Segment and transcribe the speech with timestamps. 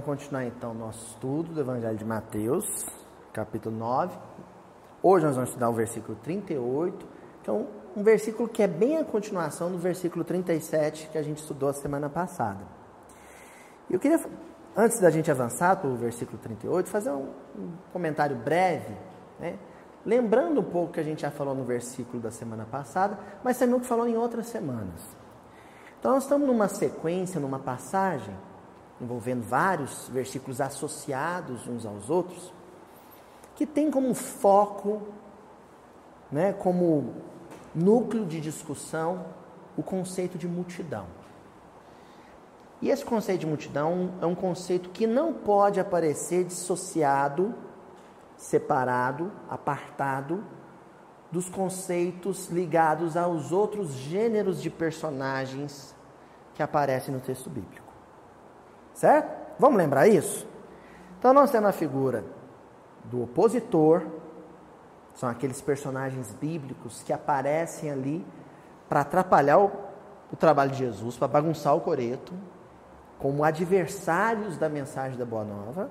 [0.00, 2.86] vamos continuar então nosso estudo do Evangelho de Mateus,
[3.32, 4.16] capítulo 9.
[5.02, 7.06] Hoje nós vamos estudar o versículo 38,
[7.42, 11.22] que é um, um versículo que é bem a continuação do versículo 37 que a
[11.22, 12.60] gente estudou a semana passada.
[13.90, 14.18] Eu queria,
[14.74, 18.96] antes da gente avançar para o versículo 38, fazer um, um comentário breve,
[19.38, 19.58] né?
[20.04, 23.76] lembrando um pouco que a gente já falou no versículo da semana passada, mas também
[23.76, 25.02] o que falou em outras semanas.
[25.98, 28.34] Então, nós estamos numa sequência, numa passagem
[29.00, 32.52] envolvendo vários versículos associados uns aos outros,
[33.56, 35.02] que tem como foco,
[36.30, 37.14] né, como
[37.74, 39.24] núcleo de discussão,
[39.76, 41.06] o conceito de multidão.
[42.82, 47.54] E esse conceito de multidão é um conceito que não pode aparecer dissociado,
[48.36, 50.42] separado, apartado
[51.30, 55.94] dos conceitos ligados aos outros gêneros de personagens
[56.54, 57.89] que aparecem no texto bíblico.
[59.00, 59.34] Certo?
[59.58, 60.46] Vamos lembrar isso?
[61.18, 62.22] Então, nós temos a figura
[63.04, 64.02] do opositor,
[65.14, 68.22] são aqueles personagens bíblicos que aparecem ali
[68.90, 69.72] para atrapalhar o,
[70.30, 72.34] o, trabalho de Jesus, para bagunçar o coreto,
[73.18, 75.88] como adversários da mensagem da Boa Nova.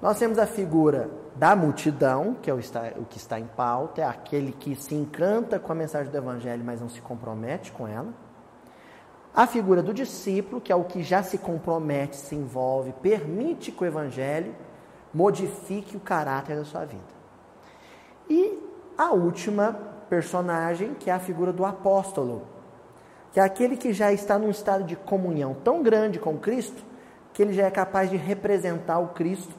[0.00, 4.04] Nós temos a figura da multidão, que é o, o que está em pauta, é
[4.04, 8.08] aquele que se encanta com a mensagem do Evangelho, mas não se compromete com ela.
[9.34, 13.82] A figura do discípulo, que é o que já se compromete, se envolve, permite que
[13.82, 14.54] o evangelho
[15.12, 17.02] modifique o caráter da sua vida.
[18.28, 18.58] E
[18.96, 19.72] a última
[20.10, 22.46] personagem, que é a figura do apóstolo,
[23.32, 26.84] que é aquele que já está num estado de comunhão tão grande com Cristo,
[27.32, 29.54] que ele já é capaz de representar o Cristo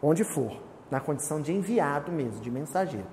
[0.00, 0.56] onde for,
[0.88, 3.08] na condição de enviado mesmo, de mensageiro.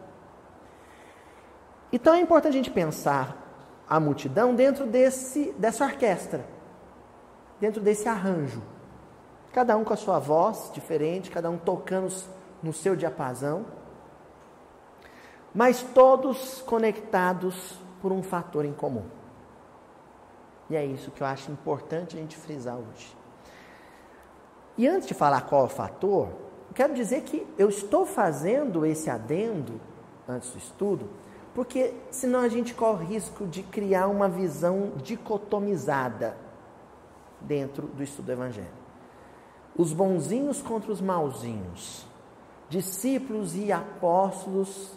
[1.91, 3.44] Então é importante a gente pensar
[3.87, 6.45] a multidão dentro desse, dessa orquestra,
[7.59, 8.61] dentro desse arranjo.
[9.53, 12.13] Cada um com a sua voz diferente, cada um tocando
[12.61, 13.65] no seu diapasão,
[15.53, 19.05] mas todos conectados por um fator em comum.
[20.69, 23.15] E é isso que eu acho importante a gente frisar hoje.
[24.77, 26.29] E antes de falar qual é o fator,
[26.73, 29.79] quero dizer que eu estou fazendo esse adendo
[30.27, 31.09] antes do estudo
[31.55, 36.35] porque senão a gente corre risco de criar uma visão dicotomizada
[37.39, 38.67] dentro do estudo do Evangelho.
[39.77, 42.05] Os bonzinhos contra os mauzinhos,
[42.67, 44.91] discípulos e apóstolos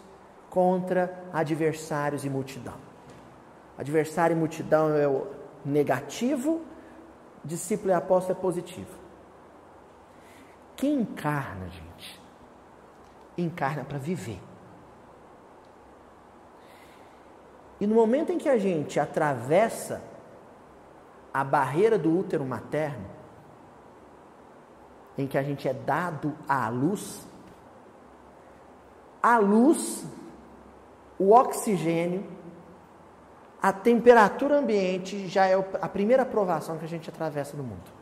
[0.49, 2.75] contra adversários e multidão.
[3.77, 5.27] Adversário e multidão é o
[5.63, 6.61] negativo,
[7.43, 8.99] discípulo e apóstolo é positivo.
[10.75, 12.21] Quem encarna, gente,
[13.37, 14.48] encarna para viver.
[17.79, 20.01] E no momento em que a gente atravessa
[21.33, 23.05] a barreira do útero materno,
[25.17, 27.27] em que a gente é dado à luz,
[29.21, 30.05] a luz,
[31.17, 32.25] o oxigênio,
[33.61, 37.99] a temperatura ambiente já é a primeira provação que a gente atravessa no mundo.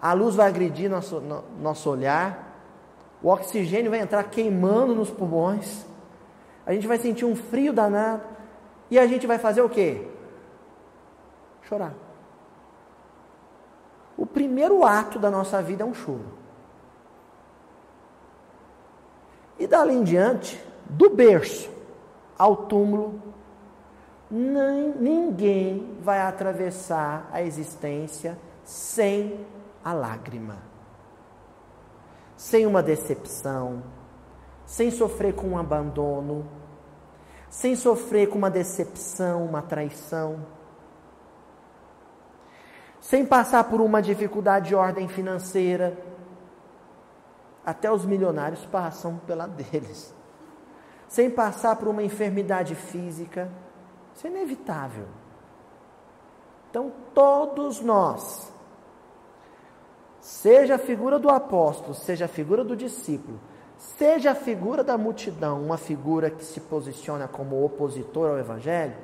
[0.00, 1.20] A luz vai agredir nosso,
[1.60, 2.56] nosso olhar,
[3.22, 5.84] o oxigênio vai entrar queimando nos pulmões,
[6.64, 8.37] a gente vai sentir um frio danado,
[8.90, 10.06] e a gente vai fazer o quê?
[11.62, 11.94] Chorar.
[14.16, 16.38] O primeiro ato da nossa vida é um choro.
[19.58, 21.70] E dali em diante, do berço
[22.38, 23.20] ao túmulo,
[24.30, 29.46] nem, ninguém vai atravessar a existência sem
[29.84, 30.58] a lágrima,
[32.36, 33.82] sem uma decepção,
[34.66, 36.46] sem sofrer com um abandono,
[37.50, 40.44] sem sofrer com uma decepção, uma traição,
[43.00, 45.96] sem passar por uma dificuldade de ordem financeira.
[47.64, 50.14] Até os milionários passam pela deles.
[51.08, 53.50] Sem passar por uma enfermidade física.
[54.14, 55.06] Isso é inevitável.
[56.68, 58.52] Então, todos nós,
[60.20, 63.40] seja a figura do apóstolo, seja a figura do discípulo,
[63.78, 68.96] seja a figura da multidão uma figura que se posiciona como opositor ao Evangelho,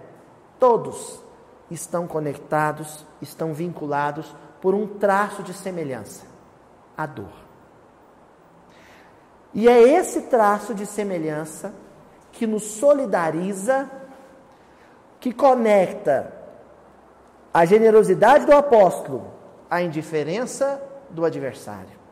[0.59, 1.21] todos
[1.71, 6.27] estão conectados, estão vinculados por um traço de semelhança:
[6.97, 7.33] a dor.
[9.53, 11.73] E é esse traço de semelhança
[12.33, 13.89] que nos solidariza,
[15.21, 16.33] que conecta
[17.53, 19.31] a generosidade do apóstolo
[19.71, 22.04] à indiferença do adversário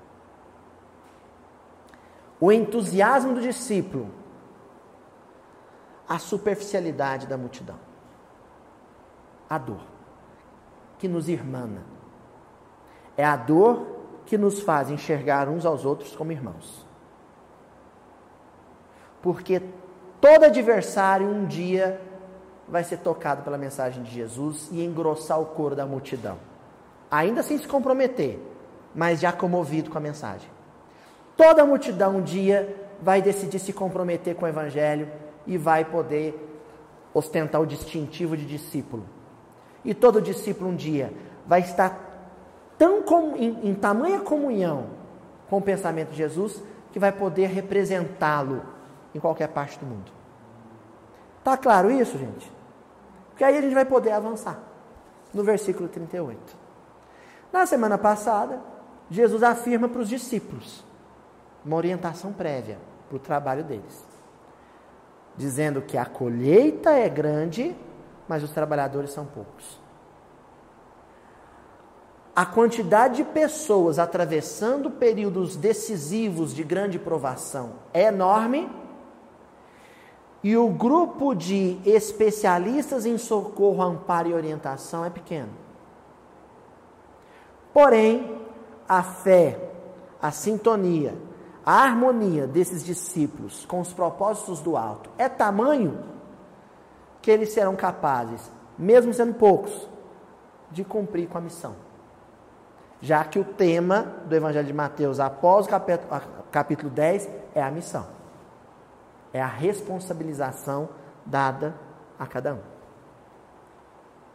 [2.42, 4.10] o entusiasmo do discípulo,
[6.08, 7.78] a superficialidade da multidão,
[9.48, 9.80] a dor
[10.98, 11.84] que nos irmana,
[13.16, 13.86] É a dor
[14.26, 16.84] que nos faz enxergar uns aos outros como irmãos.
[19.20, 19.62] Porque
[20.20, 22.00] todo adversário um dia
[22.66, 26.38] vai ser tocado pela mensagem de Jesus e engrossar o coro da multidão.
[27.08, 28.40] Ainda sem se comprometer,
[28.94, 30.50] mas já comovido com a mensagem.
[31.42, 32.72] Toda a multidão um dia
[33.02, 35.10] vai decidir se comprometer com o evangelho
[35.44, 36.38] e vai poder
[37.12, 39.04] ostentar o distintivo de discípulo.
[39.84, 41.12] E todo discípulo um dia
[41.44, 41.98] vai estar
[42.78, 44.90] tão com, em, em tamanha comunhão
[45.50, 46.62] com o pensamento de Jesus
[46.92, 48.62] que vai poder representá-lo
[49.12, 50.12] em qualquer parte do mundo.
[51.42, 52.52] Tá claro isso, gente?
[53.30, 54.60] Porque aí a gente vai poder avançar
[55.34, 56.56] no versículo 38.
[57.52, 58.60] Na semana passada,
[59.10, 60.91] Jesus afirma para os discípulos
[61.64, 62.78] uma orientação prévia
[63.08, 64.04] para o trabalho deles,
[65.36, 67.74] dizendo que a colheita é grande,
[68.28, 69.80] mas os trabalhadores são poucos.
[72.34, 78.70] A quantidade de pessoas atravessando períodos decisivos de grande provação é enorme.
[80.42, 85.50] E o grupo de especialistas em socorro, amparo e orientação é pequeno.
[87.72, 88.40] Porém,
[88.88, 89.58] a fé,
[90.20, 91.14] a sintonia,
[91.64, 95.98] a harmonia desses discípulos com os propósitos do alto é tamanho
[97.20, 99.88] que eles serão capazes, mesmo sendo poucos,
[100.70, 101.74] de cumprir com a missão
[103.02, 106.22] já que o tema do Evangelho de Mateus, após o capítulo,
[106.52, 108.06] capítulo 10, é a missão.
[109.32, 110.88] É a responsabilização
[111.26, 111.74] dada
[112.16, 112.60] a cada um.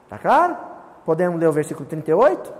[0.03, 0.57] Está claro?
[1.06, 2.53] Podemos ler o versículo 38?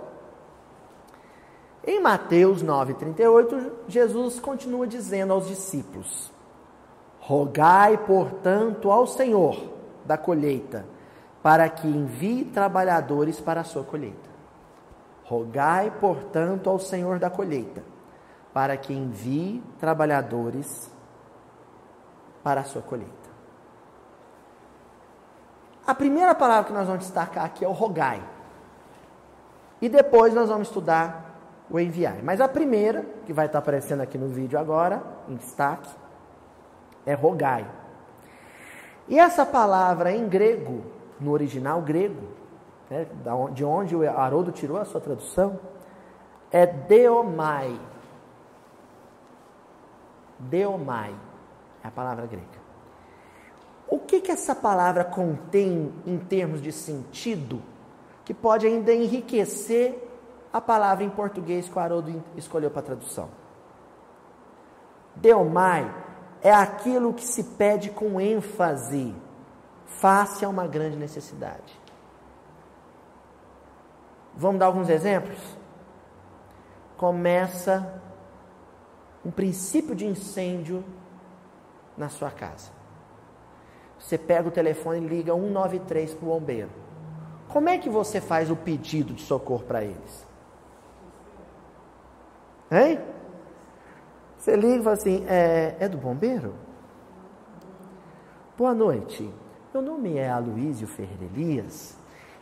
[1.86, 6.30] Em Mateus 9, 38, Jesus continua dizendo aos discípulos:
[7.20, 9.56] Rogai, portanto, ao Senhor
[10.04, 10.84] da colheita,
[11.42, 14.28] para que envie trabalhadores para a sua colheita.
[15.24, 17.84] Rogai, portanto, ao Senhor da colheita,
[18.52, 20.90] para que envie trabalhadores
[22.42, 23.28] para a sua colheita.
[25.86, 28.22] A primeira palavra que nós vamos destacar aqui é o rogai.
[29.80, 31.27] E depois nós vamos estudar
[31.70, 32.16] o enviar.
[32.22, 35.90] Mas a primeira, que vai estar aparecendo aqui no vídeo agora, em destaque,
[37.04, 37.66] é rogai.
[39.06, 40.82] E essa palavra em grego,
[41.20, 42.28] no original grego,
[42.90, 43.06] né,
[43.52, 45.58] de onde o Haroldo tirou a sua tradução,
[46.50, 47.78] é deomai.
[50.38, 51.14] Deomai
[51.82, 52.58] é a palavra grega.
[53.88, 57.62] O que, que essa palavra contém em termos de sentido
[58.24, 60.07] que pode ainda enriquecer
[60.52, 63.28] a palavra em português que o Haroldo escolheu para tradução?
[65.14, 65.92] Deomai
[66.42, 69.14] é aquilo que se pede com ênfase
[69.86, 71.78] face a uma grande necessidade.
[74.34, 75.38] Vamos dar alguns exemplos?
[76.96, 78.00] Começa
[79.24, 80.84] um princípio de incêndio
[81.96, 82.70] na sua casa.
[83.98, 86.70] Você pega o telefone e liga 193 para o bombeiro.
[87.48, 90.27] Como é que você faz o pedido de socorro para eles?
[92.70, 93.00] Hein?
[94.36, 96.54] Você liga e fala assim: é, é do bombeiro?
[98.56, 99.32] Boa noite.
[99.72, 101.96] Meu nome é Aloísio Ferreira Elias.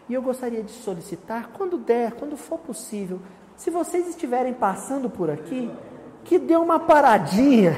[0.09, 3.21] E eu gostaria de solicitar, quando der, quando for possível,
[3.57, 5.71] se vocês estiverem passando por aqui,
[6.25, 7.73] que dê uma paradinha.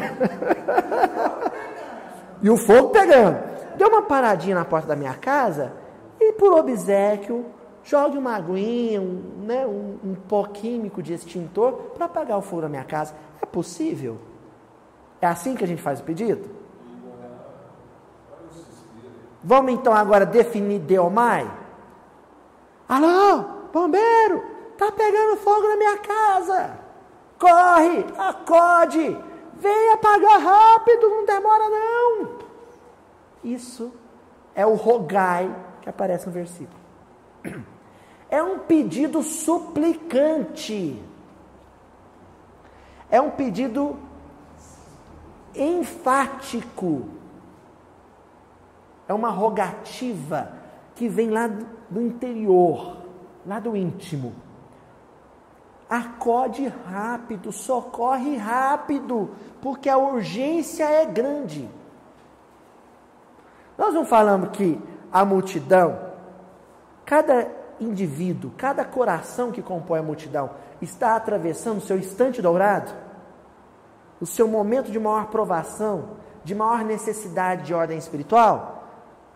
[2.42, 3.38] e o fogo pegando.
[3.76, 5.72] Dê uma paradinha na porta da minha casa
[6.20, 7.46] e, por obsequio,
[7.88, 12.62] jogue uma aguinha, um, né, um, um pó químico de extintor para apagar o fogo
[12.62, 13.14] da minha casa.
[13.40, 14.18] É possível?
[15.22, 16.50] É assim que a gente faz o pedido?
[19.42, 21.50] Vamos então agora definir Deomai?
[22.86, 24.44] Alô, bombeiro,
[24.76, 26.78] tá pegando fogo na minha casa.
[27.38, 29.16] Corre, acode,
[29.54, 32.38] vem apagar rápido, não demora não.
[33.42, 33.90] Isso
[34.54, 36.78] é o rogai que aparece no versículo.
[38.30, 41.02] É um pedido suplicante.
[43.10, 43.96] É um pedido
[45.54, 47.08] enfático.
[49.06, 50.52] É uma rogativa
[50.94, 51.48] que vem lá
[51.88, 52.98] do interior,
[53.46, 54.34] lá do íntimo.
[55.88, 59.30] Acode rápido, socorre rápido,
[59.62, 61.66] porque a urgência é grande.
[63.78, 64.78] Nós não falamos que
[65.10, 65.98] a multidão,
[67.06, 72.92] cada indivíduo, cada coração que compõe a multidão, está atravessando o seu instante dourado,
[74.20, 78.84] o seu momento de maior provação, de maior necessidade de ordem espiritual?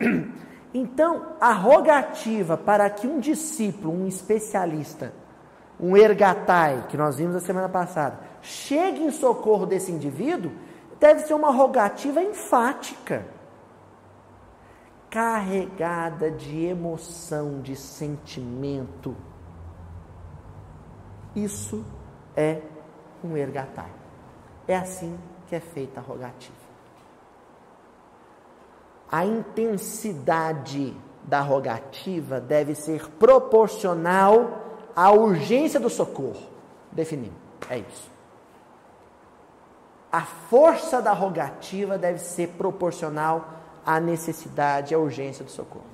[0.75, 5.12] Então, a rogativa para que um discípulo, um especialista,
[5.78, 10.50] um ergatai, que nós vimos a semana passada, chega em socorro desse indivíduo,
[10.99, 13.26] deve ser uma rogativa enfática,
[15.12, 19.14] carregada de emoção, de sentimento.
[21.37, 21.85] Isso
[22.35, 22.62] é
[23.23, 23.92] um ergatai.
[24.66, 26.57] É assim que é feita a rogativa.
[29.11, 34.62] A intensidade da rogativa deve ser proporcional
[34.97, 36.49] à urgência do socorro.
[36.90, 37.37] Definimos.
[37.69, 38.11] É isso.
[40.11, 45.85] A força da rogativa deve ser proporcional à necessidade, à urgência do socorro.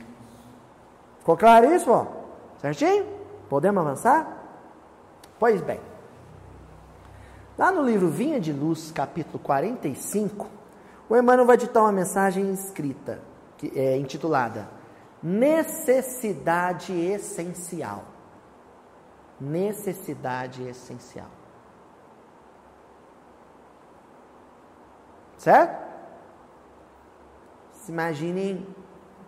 [1.18, 1.90] Ficou claro isso?
[1.90, 2.07] Ó?
[2.59, 3.07] Certinho?
[3.49, 4.26] Podemos avançar?
[5.38, 5.80] Pois bem.
[7.57, 10.47] Lá no livro Vinha de Luz, capítulo 45,
[11.09, 13.21] o Emmanuel vai ditar uma mensagem escrita,
[13.57, 14.68] que é intitulada
[15.23, 18.04] Necessidade Essencial.
[19.40, 21.28] Necessidade essencial.
[25.37, 25.88] Certo?
[27.88, 28.66] Imaginem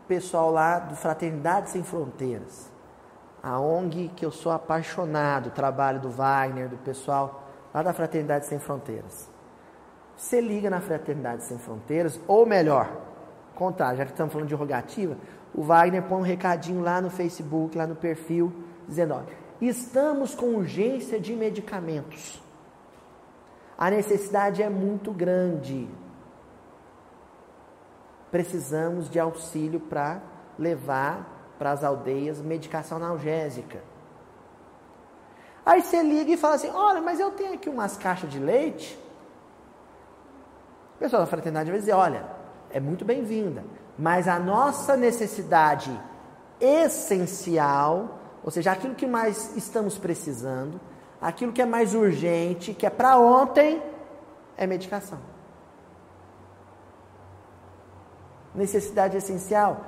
[0.05, 2.71] o pessoal lá do Fraternidade Sem Fronteiras,
[3.43, 8.47] a ONG que eu sou apaixonado, o trabalho do Wagner, do pessoal lá da Fraternidade
[8.47, 9.29] Sem Fronteiras.
[10.17, 12.91] Você liga na Fraternidade Sem Fronteiras, ou melhor,
[13.55, 15.17] contrário, já que estamos falando de rogativa,
[15.55, 18.53] o Wagner põe um recadinho lá no Facebook, lá no perfil,
[18.87, 19.23] dizendo: ó,
[19.61, 22.43] estamos com urgência de medicamentos.
[23.79, 25.89] A necessidade é muito grande.
[28.31, 30.23] Precisamos de auxílio para
[30.59, 33.83] levar para as aldeias medicação analgésica.
[35.65, 38.99] Aí você liga e fala assim: olha, mas eu tenho aqui umas caixas de leite.
[40.97, 42.25] O pessoal da fraternidade vai dizer: olha,
[42.71, 43.63] é muito bem-vinda,
[43.99, 45.91] mas a nossa necessidade
[46.61, 50.81] essencial, ou seja, aquilo que mais estamos precisando,
[51.21, 53.83] aquilo que é mais urgente, que é para ontem,
[54.57, 55.30] é medicação.
[58.55, 59.85] Necessidade essencial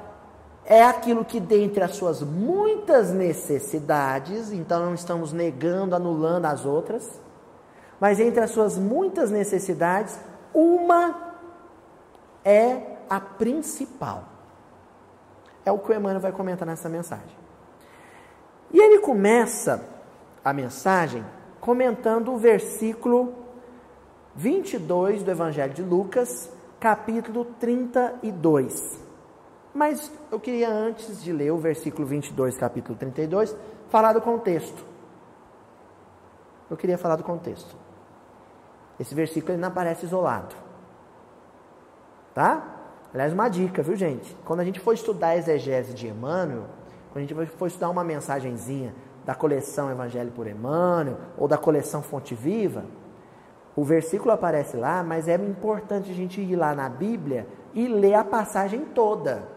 [0.65, 7.21] é aquilo que, dentre as suas muitas necessidades, então não estamos negando, anulando as outras,
[7.99, 10.19] mas entre as suas muitas necessidades,
[10.55, 11.35] uma
[12.45, 14.25] é a principal.
[15.65, 17.43] É o que o Emmanuel vai comentar nessa mensagem.
[18.73, 19.85] E ele começa
[20.45, 21.25] a mensagem
[21.61, 23.35] comentando o versículo
[24.35, 26.51] 22 do Evangelho de Lucas,
[26.83, 29.01] capítulo 32.
[29.73, 33.57] Mas eu queria, antes de ler o versículo 22, capítulo 32,
[33.89, 34.85] falar do contexto.
[36.69, 37.77] Eu queria falar do contexto.
[38.99, 40.57] Esse versículo ele não aparece isolado.
[42.35, 42.81] Tá?
[43.15, 44.37] Aliás, uma dica, viu, gente?
[44.45, 46.65] Quando a gente for estudar a exegese de Emmanuel,
[47.13, 48.93] quando a gente for estudar uma mensagenzinha
[49.25, 52.85] da coleção Evangelho por Emmanuel ou da coleção Fonte Viva,
[53.75, 58.15] o versículo aparece lá, mas é importante a gente ir lá na Bíblia e ler
[58.15, 59.49] a passagem toda.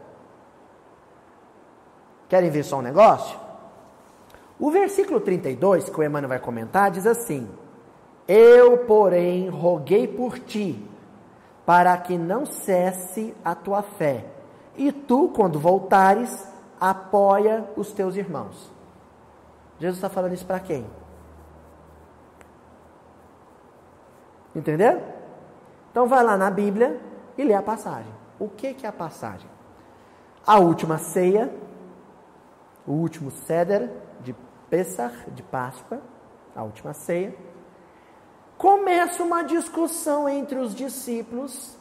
[2.30, 3.38] Querem ver só um negócio?
[4.58, 7.50] O versículo 32, que o Emmanuel vai comentar, diz assim:
[8.28, 10.82] Eu, porém, roguei por ti,
[11.66, 14.26] para que não cesse a tua fé,
[14.78, 16.48] e tu, quando voltares,
[16.80, 18.72] apoia os teus irmãos.
[19.78, 20.86] Jesus está falando isso para quem?
[24.56, 25.02] Entendeu?
[25.92, 27.00] Então vai lá na Bíblia
[27.38, 28.12] e lê a passagem.
[28.40, 29.50] O que, que é a passagem?
[30.46, 31.52] A última ceia
[32.88, 33.90] o último Seder
[34.22, 34.36] de
[34.70, 36.00] Pesach, de Páscoa,
[36.56, 37.36] a última ceia,
[38.58, 41.76] começa uma discussão entre os discípulos.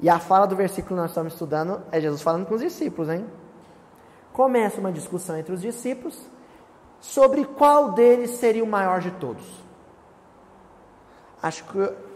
[0.00, 3.08] E a fala do versículo que nós estamos estudando é Jesus falando com os discípulos,
[3.08, 3.26] hein?
[4.32, 6.18] Começa uma discussão entre os discípulos
[7.00, 9.63] sobre qual deles seria o maior de todos.
[11.46, 11.64] Acho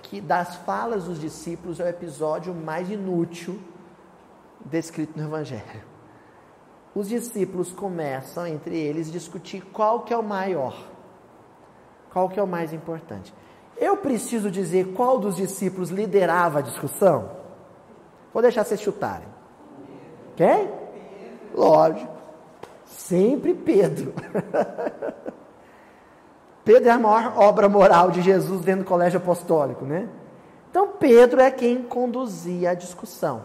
[0.02, 3.60] que das falas dos discípulos é o episódio mais inútil
[4.64, 5.98] descrito no Evangelho
[6.98, 10.76] os discípulos começam entre eles discutir qual que é o maior,
[12.10, 13.32] qual que é o mais importante.
[13.76, 17.30] Eu preciso dizer qual dos discípulos liderava a discussão?
[18.32, 19.28] Vou deixar vocês chutarem.
[20.34, 20.68] Quem?
[21.54, 22.18] Lógico.
[22.84, 24.12] Sempre Pedro.
[26.68, 30.06] Pedro é a maior obra moral de Jesus dentro do colégio apostólico, né?
[30.70, 33.42] Então Pedro é quem conduzia a discussão.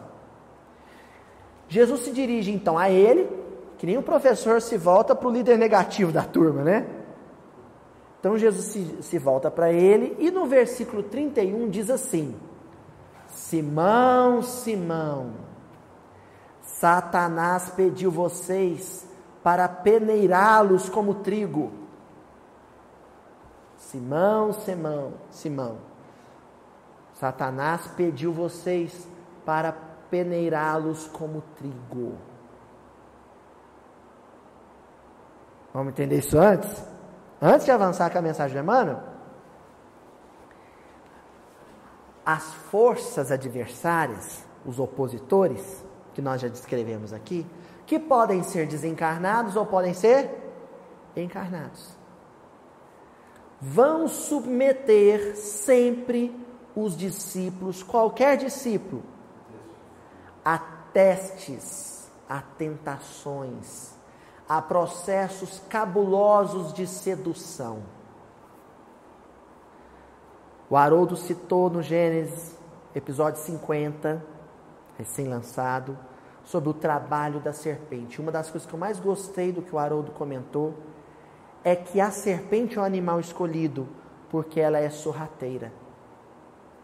[1.70, 3.30] Jesus se dirige então a ele,
[3.78, 6.86] que nem o professor se volta para o líder negativo da turma, né?
[8.20, 12.36] Então Jesus se, se volta para ele e no versículo 31 diz assim:
[13.28, 15.32] Simão, Simão,
[16.62, 19.08] Satanás pediu vocês
[19.42, 21.83] para peneirá-los como trigo.
[23.90, 25.78] Simão, Simão, Simão,
[27.14, 29.08] Satanás pediu vocês
[29.46, 29.72] para
[30.10, 32.18] peneirá-los como trigo.
[35.74, 36.84] Vamos entender isso antes?
[37.42, 39.02] Antes de avançar com a mensagem do Emmanuel,
[42.26, 47.46] as forças adversárias, os opositores, que nós já descrevemos aqui,
[47.86, 50.30] que podem ser desencarnados ou podem ser
[51.16, 51.93] encarnados,
[53.66, 56.38] vão submeter sempre
[56.76, 59.02] os discípulos, qualquer discípulo,
[60.44, 63.94] a testes, a tentações,
[64.50, 67.84] a processos cabulosos de sedução.
[70.70, 72.58] O Haroldo citou no Gênesis,
[72.94, 74.22] episódio 50,
[74.98, 75.98] recém-lançado,
[76.44, 78.20] sobre o trabalho da serpente.
[78.20, 80.74] Uma das coisas que eu mais gostei do que o Haroldo comentou
[81.64, 83.88] é que a serpente é o animal escolhido
[84.30, 85.72] porque ela é sorrateira.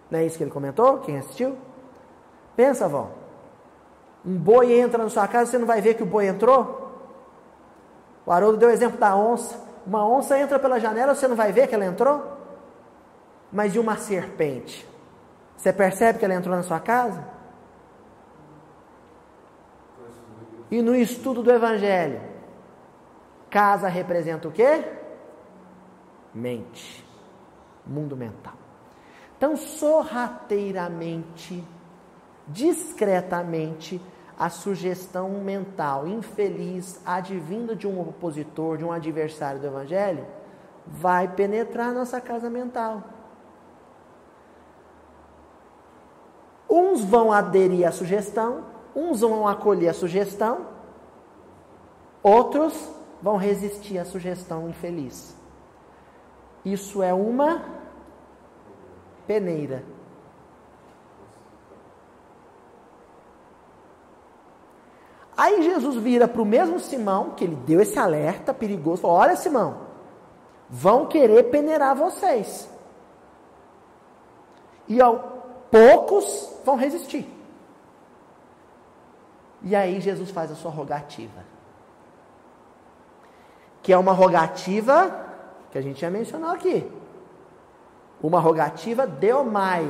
[0.10, 1.00] Não é isso que ele comentou?
[1.00, 1.58] Quem assistiu?
[2.56, 3.12] Pensa, avó.
[4.26, 6.92] Um boi entra na sua casa, você não vai ver que o boi entrou?
[8.26, 9.60] O Haroldo deu o exemplo da onça.
[9.86, 12.38] Uma onça entra pela janela, você não vai ver que ela entrou?
[13.52, 14.88] Mas e uma serpente?
[15.58, 17.24] Você percebe que ela entrou na sua casa?
[20.70, 22.22] E no estudo do Evangelho,
[23.50, 24.84] casa representa o quê?
[26.34, 27.06] Mente,
[27.86, 28.54] mundo mental.
[29.38, 31.64] Então, sorrateiramente,
[32.48, 34.02] discretamente,
[34.38, 40.26] a sugestão mental infeliz, advinda de um opositor, de um adversário do Evangelho,
[40.88, 43.04] vai penetrar nossa casa mental.
[46.70, 48.64] Uns vão aderir à sugestão,
[48.96, 50.68] uns vão acolher a sugestão,
[52.24, 55.36] outros vão resistir à sugestão infeliz.
[56.64, 57.64] Isso é uma
[59.26, 59.84] peneira.
[65.36, 69.38] Aí Jesus vira para o mesmo Simão, que ele deu esse alerta perigoso, falou: Olha,
[69.38, 69.88] Simão,
[70.70, 72.70] vão querer peneirar vocês.
[74.88, 75.18] E ao,
[75.72, 77.26] poucos vão resistir.
[79.62, 81.44] E aí Jesus faz a sua rogativa.
[83.90, 85.20] Que é uma rogativa
[85.72, 86.86] que a gente já mencionou aqui.
[88.22, 89.84] Uma rogativa deomai.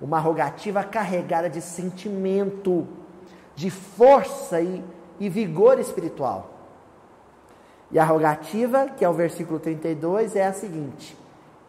[0.00, 2.88] Uma rogativa carregada de sentimento
[3.54, 4.82] de força e,
[5.18, 6.48] e vigor espiritual.
[7.90, 11.14] E a rogativa, que é o versículo 32, é a seguinte: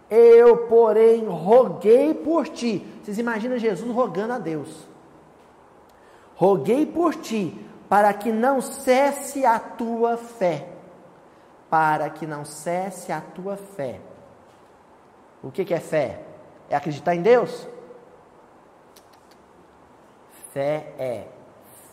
[0.09, 2.87] Eu, porém, roguei por ti.
[3.03, 4.87] Vocês imaginam Jesus rogando a Deus?
[6.33, 7.53] Roguei por ti,
[7.89, 10.70] para que não cesse a tua fé.
[11.71, 13.99] Para que não cesse a tua fé.
[15.41, 16.21] O que, que é fé?
[16.69, 17.67] É acreditar em Deus?
[20.51, 21.27] Fé é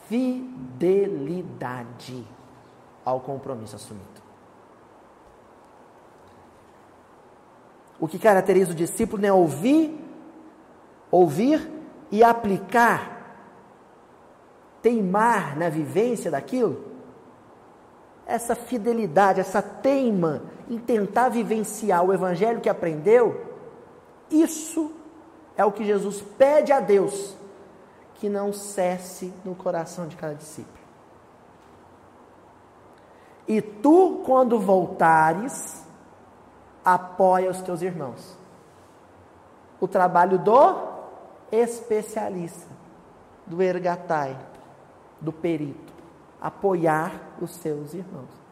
[0.08, 1.06] fidelidade
[3.04, 4.20] ao compromisso assumido.
[8.00, 9.96] O que caracteriza o discípulo é ouvir,
[11.10, 11.70] ouvir
[12.10, 13.16] e aplicar,
[14.82, 16.87] teimar na vivência daquilo.
[18.28, 23.56] Essa fidelidade, essa teima em tentar vivenciar o evangelho que aprendeu,
[24.30, 24.92] isso
[25.56, 27.36] é o que Jesus pede a Deus
[28.16, 30.78] que não cesse no coração de cada discípulo.
[33.46, 35.82] E tu, quando voltares,
[36.84, 38.36] apoia os teus irmãos.
[39.80, 40.76] O trabalho do
[41.50, 42.70] especialista,
[43.46, 44.38] do ergatai,
[45.20, 45.87] do perito,
[46.40, 48.48] apoiar os seus irmãos.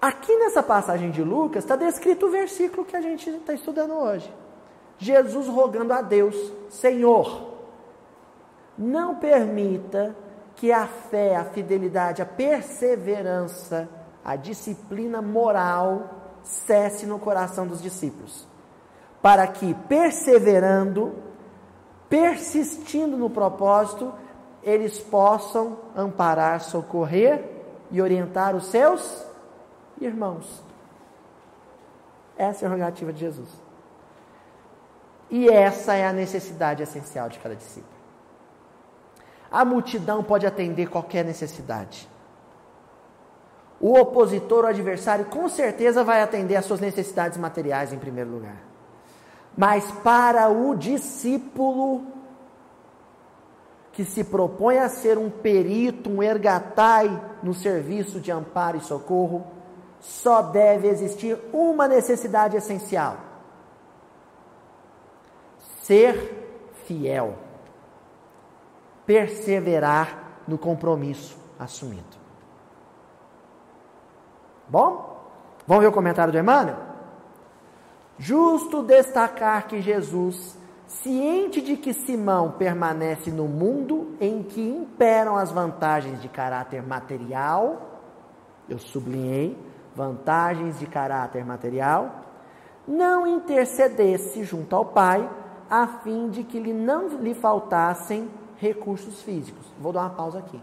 [0.00, 4.32] Aqui nessa passagem de Lucas está descrito o versículo que a gente está estudando hoje.
[4.98, 6.36] Jesus rogando a Deus:
[6.68, 7.52] Senhor,
[8.76, 10.16] não permita
[10.56, 13.88] que a fé, a fidelidade, a perseverança,
[14.24, 16.10] a disciplina moral
[16.42, 18.46] cesse no coração dos discípulos,
[19.20, 21.14] para que, perseverando,
[22.08, 24.12] persistindo no propósito,
[24.62, 27.44] eles possam amparar, socorrer
[27.90, 29.26] e orientar os seus
[30.00, 30.62] irmãos.
[32.36, 33.48] Essa é a rogativa de Jesus.
[35.30, 37.92] E essa é a necessidade essencial de cada discípulo.
[39.50, 42.08] A multidão pode atender qualquer necessidade.
[43.80, 48.56] O opositor, o adversário, com certeza vai atender às suas necessidades materiais em primeiro lugar.
[49.56, 52.06] Mas para o discípulo
[53.92, 59.46] que se propõe a ser um perito, um ergatai no serviço de amparo e socorro,
[60.00, 63.18] só deve existir uma necessidade essencial:
[65.82, 67.36] ser fiel,
[69.06, 72.22] perseverar no compromisso assumido.
[74.68, 75.20] Bom,
[75.66, 76.78] vamos ver o comentário do Emmanuel?
[78.18, 80.56] Justo destacar que Jesus,
[81.00, 88.00] ciente de que Simão permanece no mundo em que imperam as vantagens de caráter material,
[88.68, 89.56] eu sublinhei,
[89.94, 92.22] vantagens de caráter material,
[92.86, 95.28] não intercedesse junto ao Pai,
[95.70, 99.66] a fim de que lhe não lhe faltassem recursos físicos.
[99.80, 100.60] Vou dar uma pausa aqui.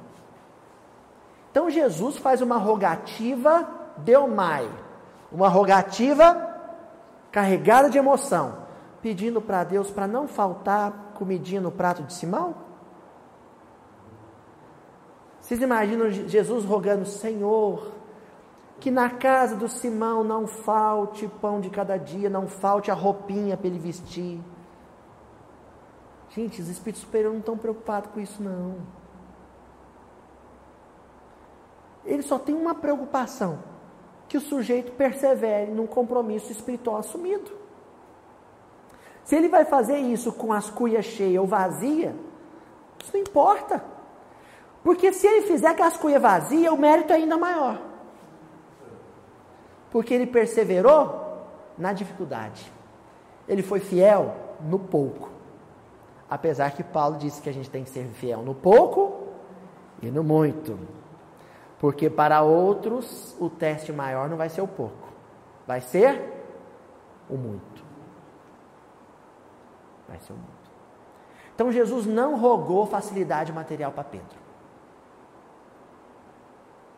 [1.51, 4.69] Então Jesus faz uma rogativa Deumai,
[5.31, 6.47] uma rogativa
[7.31, 8.68] carregada de emoção,
[9.01, 12.55] pedindo para Deus para não faltar comidinha no prato de Simão?
[15.39, 17.91] Vocês imaginam Jesus rogando, Senhor,
[18.79, 23.57] que na casa do Simão não falte pão de cada dia, não falte a roupinha
[23.57, 24.39] para ele vestir.
[26.29, 28.77] Gente, os espíritos superiores não estão preocupados com isso, não.
[32.05, 33.59] Ele só tem uma preocupação:
[34.27, 37.58] que o sujeito persevere num compromisso espiritual assumido.
[39.29, 42.15] Se ele vai fazer isso com as cuias cheias ou vazia,
[42.99, 43.83] isso não importa.
[44.83, 47.79] Porque se ele fizer com as cuias vazias, o mérito é ainda maior.
[49.91, 51.45] Porque ele perseverou
[51.77, 52.73] na dificuldade.
[53.47, 55.29] Ele foi fiel no pouco.
[56.27, 59.27] Apesar que Paulo disse que a gente tem que ser fiel no pouco
[60.01, 60.79] e no muito.
[61.77, 65.07] Porque para outros o teste maior não vai ser o pouco,
[65.67, 66.19] vai ser
[67.29, 67.88] o muito.
[70.09, 70.69] Vai ser o muito.
[71.53, 74.37] Então Jesus não rogou facilidade material para Pedro.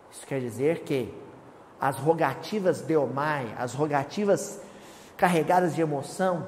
[0.10, 1.14] Isso quer dizer que
[1.80, 4.62] as rogativas deomai, as rogativas
[5.18, 6.48] carregadas de emoção,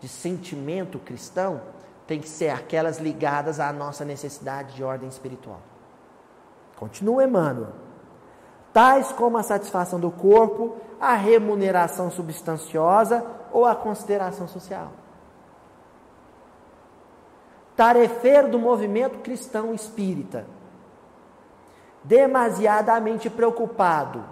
[0.00, 1.60] de sentimento cristão,
[2.06, 5.60] tem que ser aquelas ligadas à nossa necessidade de ordem espiritual.
[6.76, 7.72] Continua Emmanuel.
[8.72, 14.92] Tais como a satisfação do corpo, a remuneração substanciosa ou a consideração social.
[17.76, 20.46] Tarefeiro do movimento cristão espírita
[22.02, 24.24] demasiadamente preocupado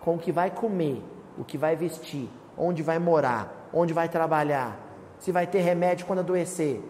[0.00, 1.02] com o que vai comer,
[1.38, 4.76] o que vai vestir, onde vai morar, onde vai trabalhar,
[5.18, 6.82] se vai ter remédio quando adoecer,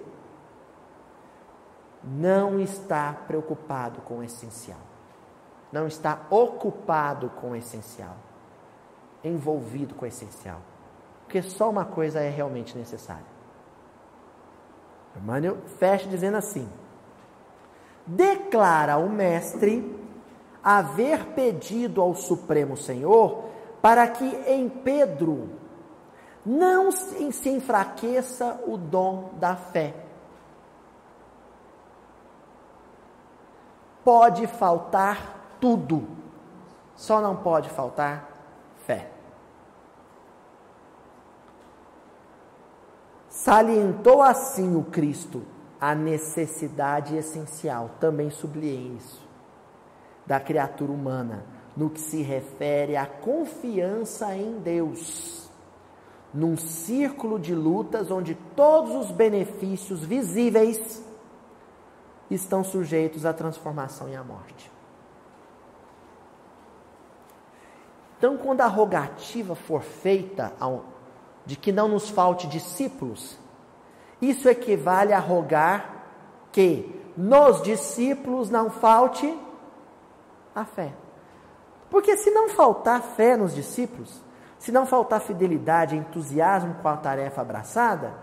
[2.02, 4.80] não está preocupado com o essencial.
[5.70, 8.16] Não está ocupado com o essencial.
[9.22, 10.60] Envolvido com o essencial.
[11.32, 13.24] Porque só uma coisa é realmente necessária.
[15.16, 16.68] Emmanuel fecha dizendo assim:
[18.06, 19.98] declara o mestre
[20.62, 23.44] haver pedido ao Supremo Senhor
[23.80, 25.48] para que em Pedro
[26.44, 29.94] não se enfraqueça o dom da fé.
[34.04, 36.06] Pode faltar tudo,
[36.94, 38.28] só não pode faltar
[38.84, 39.12] fé.
[43.42, 45.42] Salientou assim o Cristo
[45.80, 49.20] a necessidade essencial, também sublinhei isso,
[50.24, 51.44] da criatura humana,
[51.76, 55.50] no que se refere à confiança em Deus,
[56.32, 61.04] num círculo de lutas onde todos os benefícios visíveis
[62.30, 64.70] estão sujeitos à transformação e à morte.
[68.18, 70.52] Então, quando a rogativa for feita
[71.44, 73.38] de que não nos falte discípulos,
[74.20, 76.06] isso equivale a rogar
[76.52, 79.36] que nos discípulos não falte
[80.54, 80.92] a fé.
[81.90, 84.22] Porque se não faltar fé nos discípulos,
[84.58, 88.14] se não faltar fidelidade, entusiasmo com a tarefa abraçada,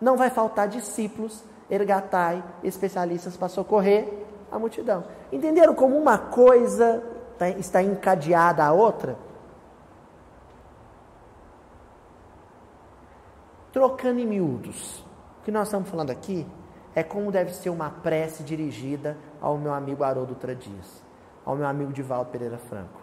[0.00, 4.12] não vai faltar discípulos, ergatai, especialistas para socorrer
[4.52, 5.04] a multidão.
[5.32, 7.02] Entenderam como uma coisa
[7.38, 9.16] tá, está encadeada à outra?
[13.74, 15.00] Trocando em miúdos,
[15.40, 16.46] o que nós estamos falando aqui
[16.94, 21.02] é como deve ser uma prece dirigida ao meu amigo Haroldo Tradias,
[21.44, 23.00] ao meu amigo Divaldo Pereira Franco.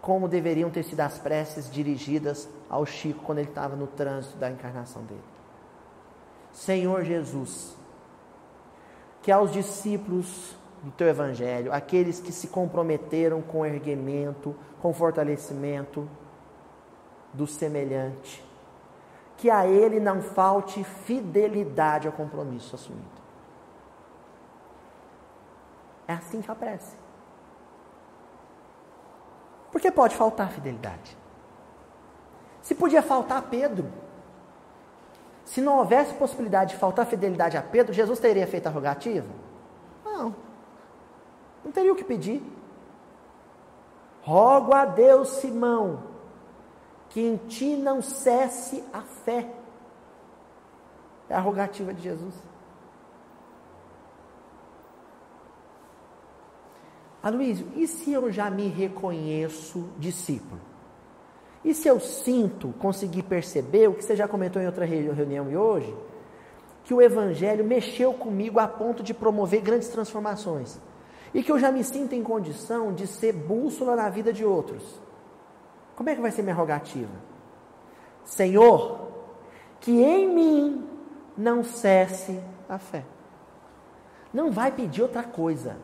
[0.00, 4.50] Como deveriam ter sido as preces dirigidas ao Chico quando ele estava no trânsito da
[4.50, 5.20] encarnação dele.
[6.52, 7.76] Senhor Jesus,
[9.20, 16.08] que aos discípulos do teu evangelho, aqueles que se comprometeram com erguimento, com fortalecimento,
[17.32, 18.44] do semelhante.
[19.36, 23.22] Que a ele não falte fidelidade ao compromisso assumido.
[26.06, 26.96] É assim que aparece.
[29.70, 31.16] Porque pode faltar fidelidade.
[32.60, 33.90] Se podia faltar Pedro,
[35.44, 39.28] se não houvesse possibilidade de faltar fidelidade a Pedro, Jesus teria feito a rogativa?
[40.04, 40.34] Não.
[41.64, 42.42] Não teria o que pedir.
[44.22, 46.04] Rogo a Deus, Simão,
[47.12, 49.46] que em ti não cesse a fé.
[51.28, 52.34] É a rogativa de Jesus.
[57.22, 60.60] Aloysio, e se eu já me reconheço discípulo?
[61.62, 65.56] E se eu sinto, conseguir perceber o que você já comentou em outra reunião e
[65.56, 65.94] hoje,
[66.82, 70.80] que o Evangelho mexeu comigo a ponto de promover grandes transformações?
[71.34, 75.00] E que eu já me sinto em condição de ser bússola na vida de outros?
[75.96, 77.12] Como é que vai ser minha rogativa?
[78.24, 79.08] Senhor,
[79.80, 80.88] que em mim
[81.36, 83.04] não cesse a fé.
[84.32, 85.76] Não vai pedir outra coisa.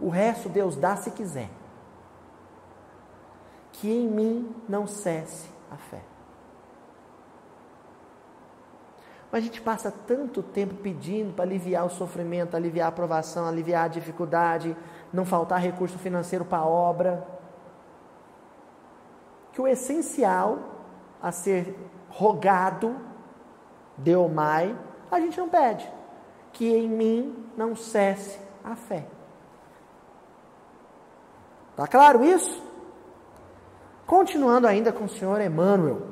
[0.00, 1.50] O resto Deus dá se quiser.
[3.72, 6.02] Que em mim não cesse a fé.
[9.30, 13.84] Mas a gente passa tanto tempo pedindo para aliviar o sofrimento, aliviar a provação, aliviar
[13.84, 14.74] a dificuldade,
[15.12, 17.37] não faltar recurso financeiro para a obra.
[19.58, 20.60] Que o essencial
[21.20, 21.74] a ser
[22.08, 22.94] rogado,
[23.96, 24.78] Deomai,
[25.10, 25.84] a gente não pede.
[26.52, 29.04] Que em mim não cesse a fé.
[31.72, 32.62] Está claro isso?
[34.06, 36.06] Continuando ainda com o senhor Emmanuel,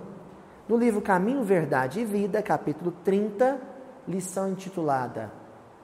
[0.69, 3.61] no livro Caminho, Verdade e Vida, capítulo 30,
[4.09, 5.31] lição intitulada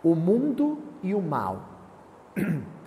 [0.02, 1.62] O Mundo e o Mal.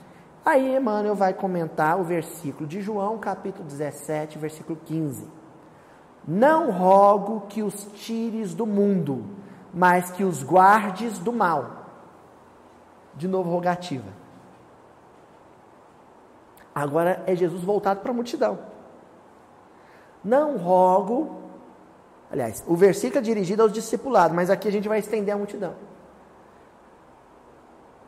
[0.46, 5.28] Aí Emmanuel vai comentar o versículo de João, capítulo 17, versículo 15.
[6.28, 9.26] Não rogo que os tires do mundo,
[9.74, 11.88] mas que os guardes do mal.
[13.16, 14.14] De novo, rogativa.
[16.76, 18.60] Agora é Jesus voltado para a multidão.
[20.24, 21.40] Não rogo,
[22.30, 25.74] aliás, o versículo é dirigido aos discipulados, mas aqui a gente vai estender a multidão.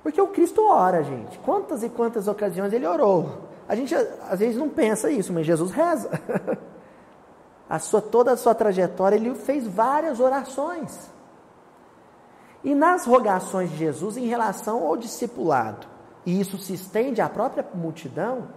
[0.07, 1.37] Porque o Cristo ora, gente.
[1.39, 3.41] Quantas e quantas ocasiões ele orou?
[3.67, 6.09] A gente às vezes não pensa isso, mas Jesus reza.
[7.69, 11.11] A sua, toda a sua trajetória, ele fez várias orações.
[12.63, 15.85] E nas rogações de Jesus em relação ao discipulado,
[16.25, 18.47] e isso se estende à própria multidão,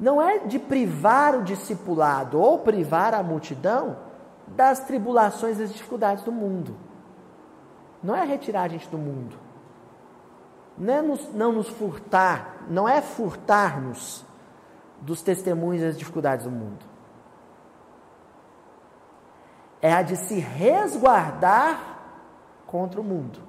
[0.00, 3.98] não é de privar o discipulado ou privar a multidão
[4.46, 6.74] das tribulações e das dificuldades do mundo.
[8.02, 9.51] Não é retirar a gente do mundo.
[10.76, 14.24] Não é nos, não nos furtar, não é furtar-nos
[15.00, 16.84] dos testemunhos das dificuldades do mundo.
[19.80, 21.98] É a de se resguardar
[22.66, 23.40] contra o mundo,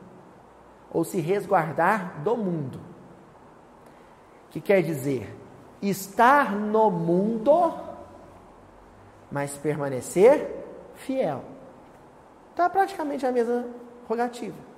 [0.92, 2.94] ou se resguardar do mundo
[4.54, 5.36] que quer dizer
[5.82, 7.74] estar no mundo,
[9.32, 11.44] mas permanecer fiel.
[12.56, 13.66] É praticamente a mesma
[14.08, 14.73] rogativa.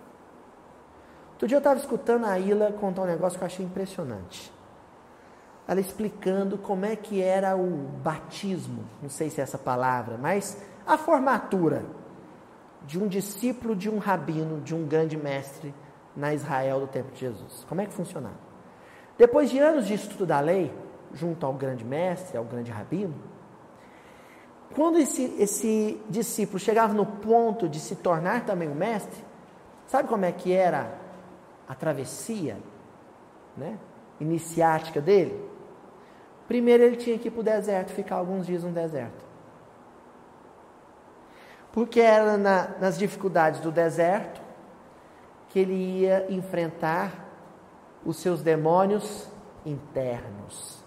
[1.36, 4.52] Outro dia eu estava escutando a Ila contar um negócio que eu achei impressionante.
[5.68, 10.64] Ela explicando como é que era o batismo, não sei se é essa palavra, mas
[10.88, 11.84] a formatura
[12.86, 15.74] de um discípulo de um rabino, de um grande mestre
[16.16, 17.66] na Israel do tempo de Jesus.
[17.68, 18.40] Como é que funcionava?
[19.18, 20.74] Depois de anos de estudo da lei,
[21.14, 23.16] junto ao grande mestre, ao grande rabino,
[24.74, 29.22] quando esse, esse discípulo chegava no ponto de se tornar também o mestre,
[29.88, 31.05] sabe como é que era
[31.68, 32.58] a travessia
[33.56, 33.78] né,
[34.20, 35.50] iniciática dele?
[36.48, 39.26] Primeiro ele tinha que ir para o deserto, ficar alguns dias no deserto.
[41.72, 44.42] Porque era na, nas dificuldades do deserto
[45.50, 47.26] que ele ia enfrentar
[48.06, 49.28] os seus demônios
[49.66, 50.84] internos.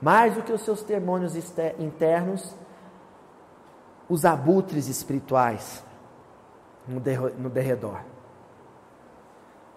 [0.00, 1.34] Mais do que os seus demônios
[1.78, 2.54] internos,
[4.08, 5.84] os abutres espirituais
[6.86, 7.00] no,
[7.38, 8.09] no derredor.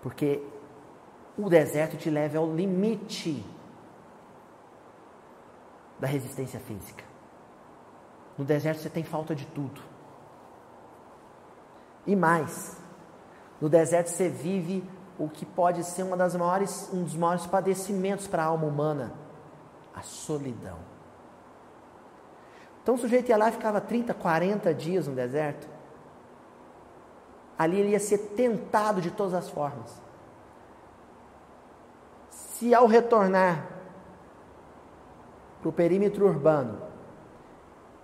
[0.03, 0.43] Porque
[1.37, 3.43] o deserto te leva ao limite
[5.97, 7.05] da resistência física.
[8.37, 9.81] No deserto você tem falta de tudo.
[12.05, 12.77] E mais,
[13.61, 14.83] no deserto você vive
[15.17, 19.13] o que pode ser uma das maiores, um dos maiores padecimentos para a alma humana,
[19.95, 20.79] a solidão.
[22.81, 25.72] Então o sujeito ia lá e ficava 30, 40 dias no deserto.
[27.63, 29.89] Ali ele ia ser tentado de todas as formas.
[32.29, 33.65] Se ao retornar
[35.61, 36.77] para o perímetro urbano,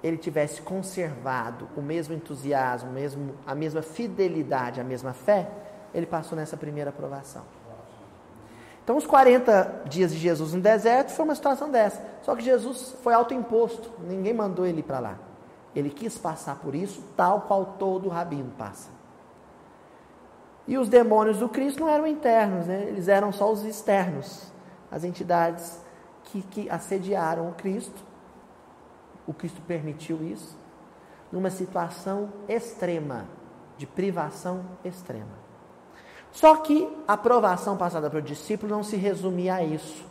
[0.02, 5.52] ele tivesse conservado o mesmo entusiasmo, mesmo, a mesma fidelidade, a mesma fé,
[5.94, 7.44] ele passou nessa primeira provação.
[8.82, 12.02] Então, os 40 dias de Jesus no deserto foi uma situação dessa.
[12.22, 15.16] Só que Jesus foi autoimposto, ninguém mandou ele para lá.
[15.76, 18.99] Ele quis passar por isso, tal qual todo rabino passa.
[20.70, 22.86] E os demônios do Cristo não eram internos, né?
[22.88, 24.54] eles eram só os externos,
[24.92, 25.82] as entidades
[26.26, 28.00] que, que assediaram o Cristo.
[29.26, 30.56] O Cristo permitiu isso,
[31.32, 33.26] numa situação extrema,
[33.78, 35.40] de privação extrema.
[36.32, 40.06] Só que a provação passada para o discípulo não se resumia a isso.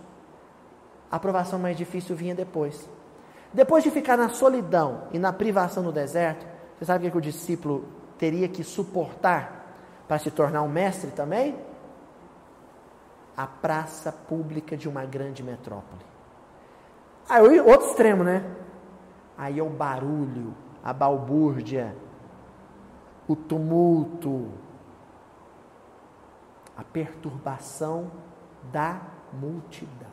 [1.08, 2.90] A provação mais difícil vinha depois.
[3.52, 6.44] Depois de ficar na solidão e na privação no deserto,
[6.76, 7.84] você sabe o que o discípulo
[8.18, 9.57] teria que suportar
[10.08, 11.54] para se tornar um mestre também?
[13.36, 16.04] A praça pública de uma grande metrópole.
[17.28, 18.42] Aí, outro extremo, né?
[19.36, 21.94] Aí é o barulho, a balbúrdia,
[23.28, 24.50] o tumulto,
[26.74, 28.10] a perturbação
[28.72, 30.08] da multidão.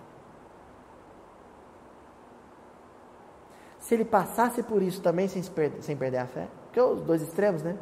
[3.79, 5.41] Se ele passasse por isso também sem
[5.81, 7.77] sem perder a fé, porque os dois extremos, né?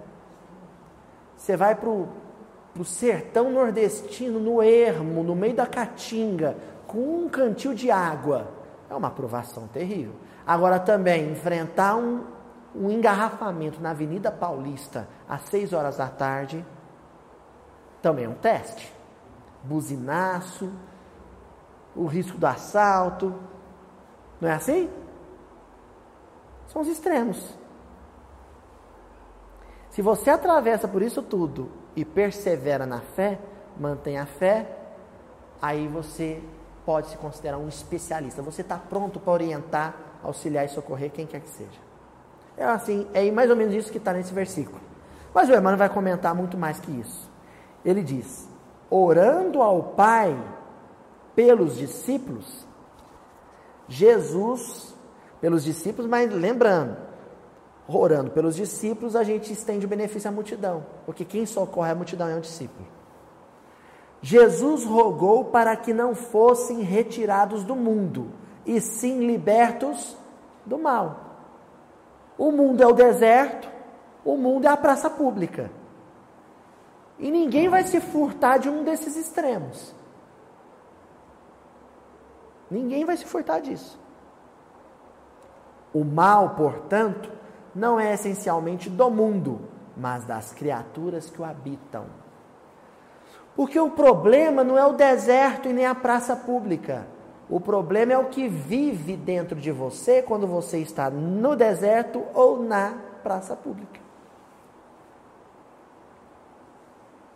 [1.37, 7.73] Você vai para o sertão nordestino, no ermo, no meio da caatinga, com um cantil
[7.73, 8.47] de água.
[8.89, 10.13] É uma provação terrível.
[10.45, 12.23] Agora também, enfrentar um,
[12.75, 16.65] um engarrafamento na Avenida Paulista às seis horas da tarde,
[18.01, 18.93] também é um teste.
[19.63, 20.71] Buzinaço,
[21.95, 23.33] o risco do assalto.
[24.41, 24.89] Não é assim?
[26.67, 27.57] São os extremos.
[29.93, 33.39] Se você atravessa por isso tudo e persevera na fé,
[33.79, 34.67] mantém a fé,
[35.61, 36.41] aí você
[36.83, 38.41] pode se considerar um especialista.
[38.41, 41.79] Você está pronto para orientar, auxiliar e socorrer quem quer que seja.
[42.57, 44.81] É assim, é mais ou menos isso que está nesse versículo.
[45.31, 47.29] Mas o Emmanuel vai comentar muito mais que isso.
[47.85, 48.49] Ele diz:
[48.89, 50.35] orando ao Pai
[51.35, 52.67] pelos discípulos,
[53.87, 54.91] Jesus
[55.39, 56.97] pelos discípulos, mas lembrando,
[57.87, 62.27] orando pelos discípulos, a gente estende o benefício à multidão, porque quem socorre a multidão
[62.27, 62.87] é o discípulo.
[64.21, 68.31] Jesus rogou para que não fossem retirados do mundo,
[68.65, 70.15] e sim libertos
[70.65, 71.19] do mal.
[72.37, 73.69] O mundo é o deserto,
[74.23, 75.69] o mundo é a praça pública.
[77.19, 79.93] E ninguém vai se furtar de um desses extremos.
[82.71, 83.99] Ninguém vai se furtar disso.
[85.93, 87.29] O mal, portanto,
[87.75, 89.61] não é essencialmente do mundo,
[89.95, 92.05] mas das criaturas que o habitam.
[93.55, 97.07] Porque o problema não é o deserto e nem a praça pública.
[97.49, 102.63] O problema é o que vive dentro de você quando você está no deserto ou
[102.63, 103.99] na praça pública.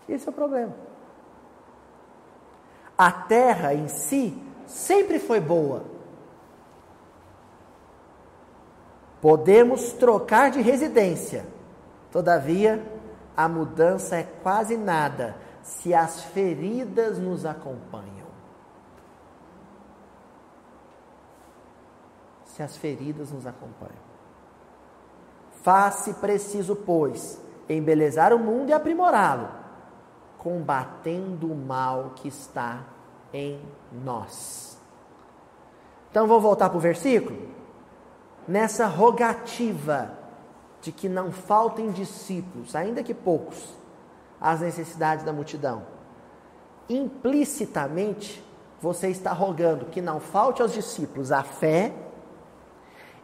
[0.09, 0.73] Esse é o problema.
[2.97, 5.96] A terra em si sempre foi boa
[9.21, 11.45] Podemos trocar de residência,
[12.11, 12.85] todavia,
[13.35, 18.27] a mudança é quase nada se as feridas nos acompanham.
[22.45, 24.07] Se as feridas nos acompanham.
[25.61, 29.49] Faz-se preciso, pois, embelezar o mundo e aprimorá-lo,
[30.37, 32.85] combatendo o mal que está
[33.33, 33.59] em
[33.91, 34.79] nós.
[36.09, 37.57] Então, vou voltar para o versículo
[38.47, 40.17] nessa rogativa
[40.81, 43.75] de que não faltem discípulos, ainda que poucos,
[44.39, 45.83] às necessidades da multidão.
[46.87, 48.43] Implicitamente,
[48.79, 51.91] você está rogando que não falte aos discípulos a fé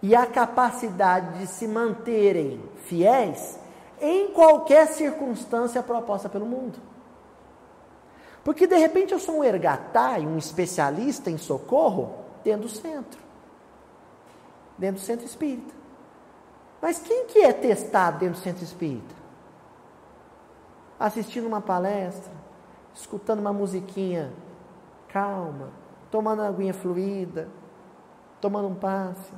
[0.02, 3.58] e a capacidade de se manterem fiéis
[4.02, 6.80] em qualquer circunstância proposta pelo mundo.
[8.44, 13.23] Porque de repente eu sou um ergatai, um especialista em socorro dentro do centro
[14.84, 15.74] dentro do centro espírita.
[16.82, 19.16] Mas quem que é testado dentro do centro espírita?
[21.00, 22.34] Assistindo uma palestra,
[22.94, 24.34] escutando uma musiquinha
[25.08, 25.70] calma,
[26.12, 27.48] tomando uma aguinha fluida,
[28.42, 29.32] tomando um passe.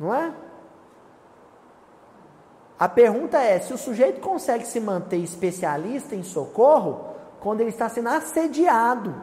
[0.00, 0.32] Não é?
[2.78, 7.90] A pergunta é: se o sujeito consegue se manter especialista em socorro quando ele está
[7.90, 9.14] sendo assediado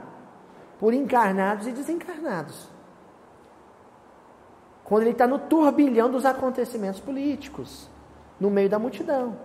[0.79, 2.72] por encarnados e desencarnados
[4.83, 7.89] quando ele está no turbilhão dos acontecimentos políticos,
[8.39, 9.37] no meio da multidão.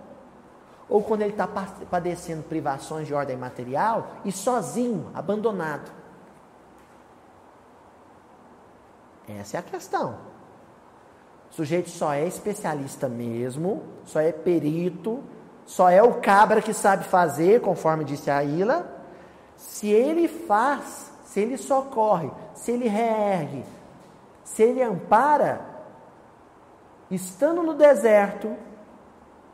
[0.89, 5.91] Ou quando ele está padecendo privações de ordem material e sozinho, abandonado.
[9.27, 10.17] Essa é a questão.
[11.51, 15.23] O sujeito só é especialista mesmo, só é perito,
[15.69, 18.87] Só é o cabra que sabe fazer, conforme disse a Ilha.
[19.55, 23.63] Se ele faz, se ele socorre, se ele reergue,
[24.49, 25.61] se ele ampara,
[27.09, 28.55] estando no deserto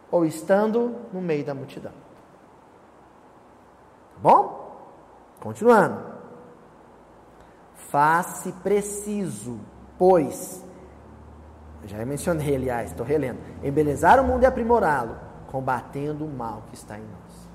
[0.10, 1.92] ou estando no meio da multidão.
[4.14, 4.80] Tá bom?
[5.42, 6.02] Continuando.
[7.74, 9.60] Faz-se preciso,
[9.98, 10.64] pois,
[11.86, 15.18] já mencionei, aliás, estou relendo, embelezar o mundo e aprimorá-lo,
[15.52, 17.50] combatendo o mal que está em nós.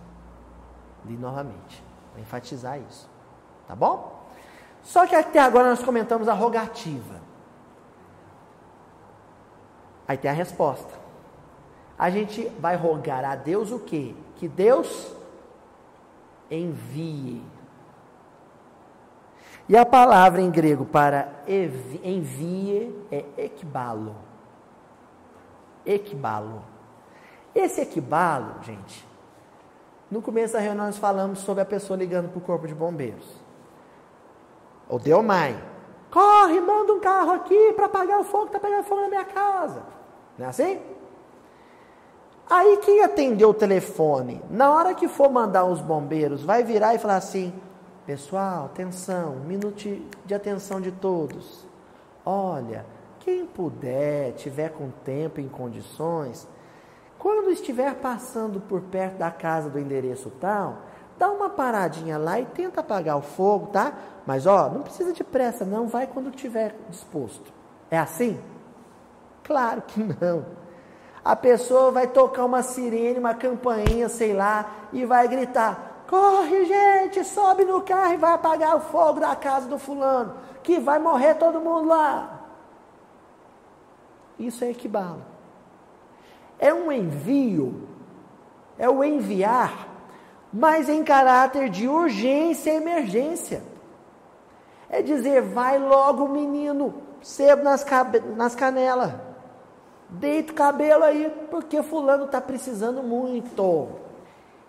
[1.07, 1.83] Li novamente,
[2.13, 3.09] para enfatizar isso.
[3.67, 4.29] Tá bom?
[4.83, 7.30] Só que até agora nós comentamos a rogativa.
[10.11, 10.93] Aí tem a resposta.
[11.97, 14.13] A gente vai rogar a Deus o quê?
[14.35, 15.15] Que Deus
[16.51, 17.41] envie.
[19.69, 24.17] E a palavra em grego para envie é equibalo.
[25.87, 26.65] Equibalo.
[27.55, 29.07] Esse equibalo, gente,
[30.11, 33.29] no começo da reunião nós falamos sobre a pessoa ligando para o corpo de bombeiros.
[34.89, 35.57] Ou deu mãe.
[36.11, 40.00] Corre, manda um carro aqui para apagar o fogo, está pegando fogo na minha casa.
[40.41, 40.81] Não é assim?
[42.49, 46.99] Aí quem atendeu o telefone, na hora que for mandar os bombeiros, vai virar e
[46.99, 47.53] falar assim:
[48.07, 49.77] Pessoal, atenção, um minuto
[50.25, 51.67] de atenção de todos.
[52.25, 52.87] Olha,
[53.19, 56.49] quem puder, tiver com tempo em condições,
[57.19, 60.79] quando estiver passando por perto da casa do endereço tal,
[61.19, 63.93] dá uma paradinha lá e tenta apagar o fogo, tá?
[64.27, 67.53] Mas ó, não precisa de pressa, não, vai quando estiver disposto.
[67.91, 68.41] É assim?
[69.51, 70.47] Claro que não.
[71.25, 77.25] A pessoa vai tocar uma sirene, uma campainha, sei lá, e vai gritar: corre, gente,
[77.25, 81.35] sobe no carro e vai apagar o fogo da casa do fulano, que vai morrer
[81.35, 82.43] todo mundo lá.
[84.39, 85.25] Isso é equibalo.
[86.57, 87.89] É um envio,
[88.79, 89.89] é o enviar,
[90.53, 93.65] mas em caráter de urgência e emergência.
[94.89, 97.85] É dizer, vai logo, menino, sebo nas,
[98.37, 99.30] nas canelas
[100.13, 103.89] Deita o cabelo aí, porque fulano está precisando muito.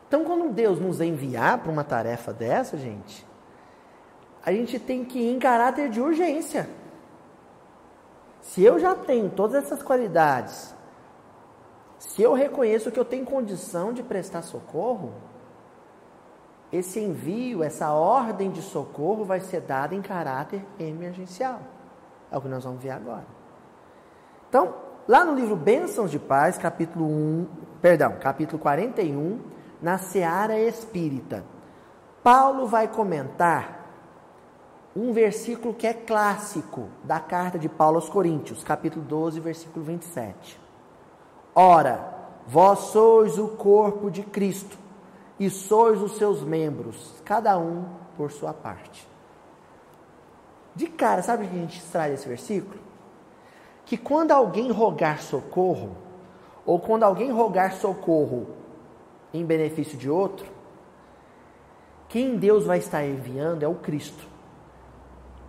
[0.08, 3.26] Então, quando Deus nos enviar para uma tarefa dessa, gente,
[4.46, 6.70] a gente tem que ir em caráter de urgência.
[8.42, 10.76] Se eu já tenho todas essas qualidades,
[11.98, 15.14] se eu reconheço que eu tenho condição de prestar socorro,
[16.72, 21.60] esse envio, essa ordem de socorro vai ser dada em caráter emergencial.
[22.32, 23.26] É o que nós vamos ver agora.
[24.50, 24.74] Então,
[25.08, 27.48] Lá no livro Bênçãos de Paz, capítulo 1,
[27.82, 29.40] perdão, capítulo 41,
[29.82, 31.44] na Seara Espírita,
[32.22, 33.82] Paulo vai comentar
[34.96, 40.60] um versículo que é clássico da carta de Paulo aos Coríntios, capítulo 12, versículo 27.
[41.56, 42.14] Ora,
[42.46, 44.78] vós sois o corpo de Cristo
[45.40, 47.86] e sois os seus membros, cada um
[48.16, 49.10] por sua parte.
[50.76, 52.91] De cara, sabe o que a gente extrai desse versículo?
[53.92, 55.98] Que quando alguém rogar socorro,
[56.66, 58.48] ou quando alguém rogar socorro
[59.34, 60.50] em benefício de outro,
[62.08, 64.26] quem Deus vai estar enviando é o Cristo,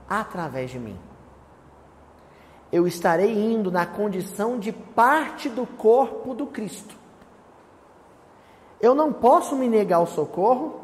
[0.08, 0.98] através de mim.
[2.72, 6.96] Eu estarei indo na condição de parte do corpo do Cristo.
[8.80, 10.80] Eu não posso me negar o socorro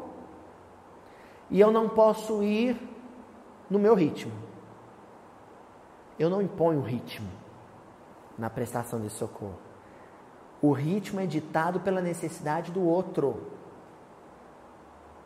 [1.49, 2.79] e eu não posso ir
[3.69, 4.31] no meu ritmo.
[6.17, 7.48] Eu não imponho o ritmo
[8.39, 9.57] na prestação de socorro.
[10.61, 13.43] O ritmo é ditado pela necessidade do outro,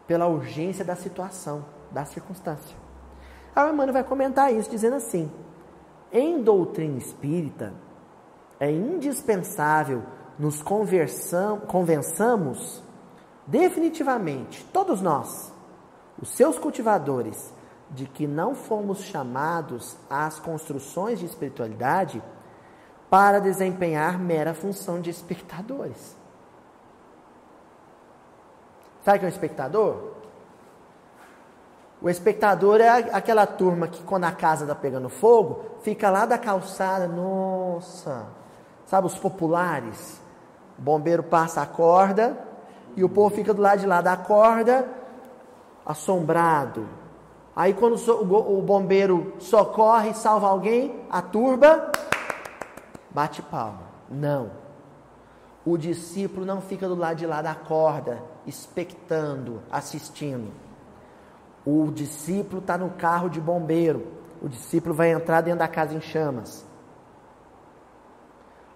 [0.05, 2.75] pela urgência da situação, da circunstância.
[3.55, 5.31] A Emmanuel vai comentar isso dizendo assim:
[6.11, 7.73] em doutrina espírita,
[8.59, 10.03] é indispensável
[10.37, 12.83] nos convençamos
[13.45, 15.51] definitivamente, todos nós,
[16.21, 17.53] os seus cultivadores,
[17.91, 22.23] de que não fomos chamados às construções de espiritualidade
[23.13, 26.17] para desempenhar mera função de espectadores.
[29.05, 30.13] Sabe o que é um espectador?
[32.01, 36.39] O espectador é aquela turma que, quando a casa está pegando fogo, fica lá da
[36.39, 38.25] calçada, nossa,
[38.87, 40.19] sabe, os populares.
[40.79, 42.35] O bombeiro passa a corda
[42.95, 44.87] e o povo fica do lado de lá da corda,
[45.85, 46.89] assombrado.
[47.55, 51.91] Aí, quando o bombeiro socorre salva alguém, a turba
[53.13, 53.83] bate palma.
[54.09, 54.51] Não.
[55.65, 60.51] O discípulo não fica do lado de lá da corda, expectando, assistindo.
[61.65, 64.05] O discípulo está no carro de bombeiro.
[64.41, 66.65] O discípulo vai entrar dentro da casa em chamas.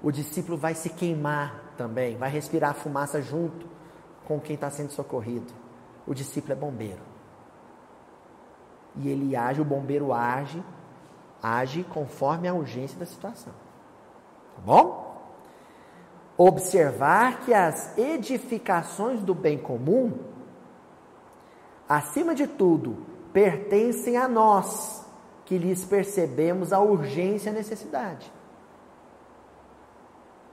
[0.02, 3.68] O discípulo vai se queimar também, vai respirar fumaça junto
[4.26, 5.52] com quem está sendo socorrido.
[6.06, 7.02] O discípulo é bombeiro.
[8.96, 10.64] E ele age, o bombeiro age,
[11.42, 13.54] age conforme a urgência da situação.
[14.58, 15.08] Tá bom?
[16.38, 20.20] Observar que as edificações do bem comum,
[21.88, 22.98] acima de tudo,
[23.34, 25.06] pertencem a nós,
[25.46, 28.32] que lhes percebemos a urgência e a necessidade.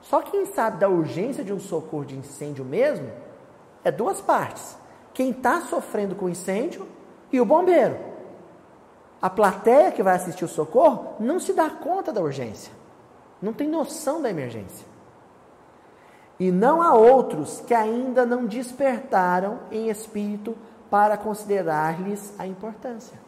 [0.01, 3.11] Só quem sabe da urgência de um socorro de incêndio mesmo
[3.83, 4.77] é duas partes:
[5.13, 6.87] quem está sofrendo com incêndio
[7.33, 7.99] e o bombeiro.
[9.21, 12.71] A plateia que vai assistir o socorro não se dá conta da urgência,
[13.41, 14.87] não tem noção da emergência.
[16.39, 20.57] E não há outros que ainda não despertaram em espírito
[20.91, 23.19] para considerar-lhes a importância.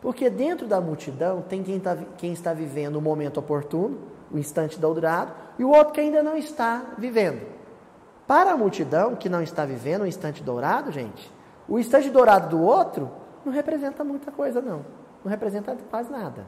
[0.00, 3.98] Porque dentro da multidão tem quem, tá, quem está vivendo o momento oportuno,
[4.30, 7.44] o instante dourado, e o outro que ainda não está vivendo.
[8.26, 11.32] Para a multidão que não está vivendo o instante dourado, gente,
[11.68, 13.10] o instante dourado do outro
[13.44, 14.84] não representa muita coisa, não.
[15.24, 16.46] Não representa quase nada.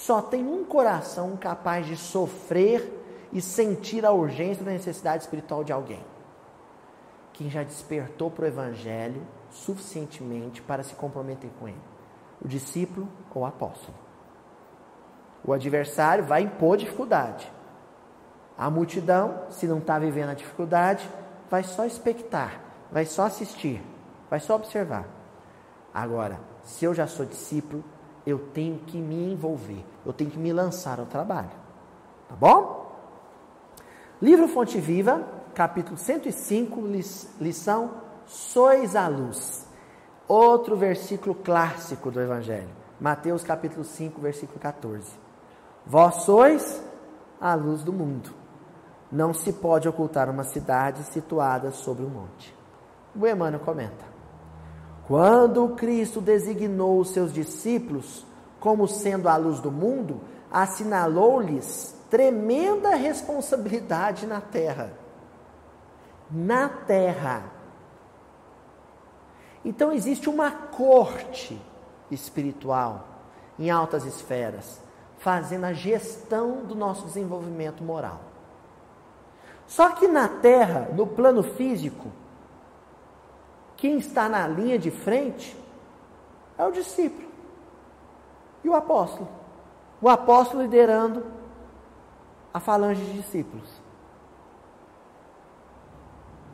[0.00, 5.74] Só tem um coração capaz de sofrer e sentir a urgência da necessidade espiritual de
[5.74, 6.02] alguém.
[7.34, 9.20] Quem já despertou para o Evangelho
[9.50, 11.82] suficientemente para se comprometer com ele:
[12.42, 13.94] o discípulo ou o apóstolo.
[15.44, 17.52] O adversário vai impor dificuldade.
[18.56, 21.06] A multidão, se não está vivendo a dificuldade,
[21.50, 22.58] vai só expectar,
[22.90, 23.82] vai só assistir,
[24.30, 25.06] vai só observar.
[25.92, 27.84] Agora, se eu já sou discípulo,
[28.26, 31.50] eu tenho que me envolver, eu tenho que me lançar ao trabalho.
[32.28, 32.80] Tá bom?
[34.20, 36.82] Livro Fonte Viva, capítulo 105,
[37.40, 37.90] lição
[38.26, 39.66] Sois a luz.
[40.28, 42.68] Outro versículo clássico do Evangelho.
[43.00, 45.10] Mateus capítulo 5, versículo 14.
[45.84, 46.80] Vós sois
[47.40, 48.30] a luz do mundo.
[49.10, 52.54] Não se pode ocultar uma cidade situada sobre um monte.
[53.16, 54.09] O Emmanuel comenta.
[55.10, 58.24] Quando Cristo designou os seus discípulos
[58.60, 60.20] como sendo a luz do mundo,
[60.52, 64.92] assinalou-lhes tremenda responsabilidade na terra.
[66.30, 67.42] Na terra.
[69.64, 71.60] Então existe uma corte
[72.08, 73.08] espiritual
[73.58, 74.80] em altas esferas
[75.18, 78.20] fazendo a gestão do nosso desenvolvimento moral.
[79.66, 82.12] Só que na Terra, no plano físico,
[83.80, 85.56] quem está na linha de frente
[86.58, 87.26] é o discípulo
[88.62, 89.26] e o apóstolo.
[90.02, 91.24] O apóstolo liderando
[92.52, 93.80] a falange de discípulos.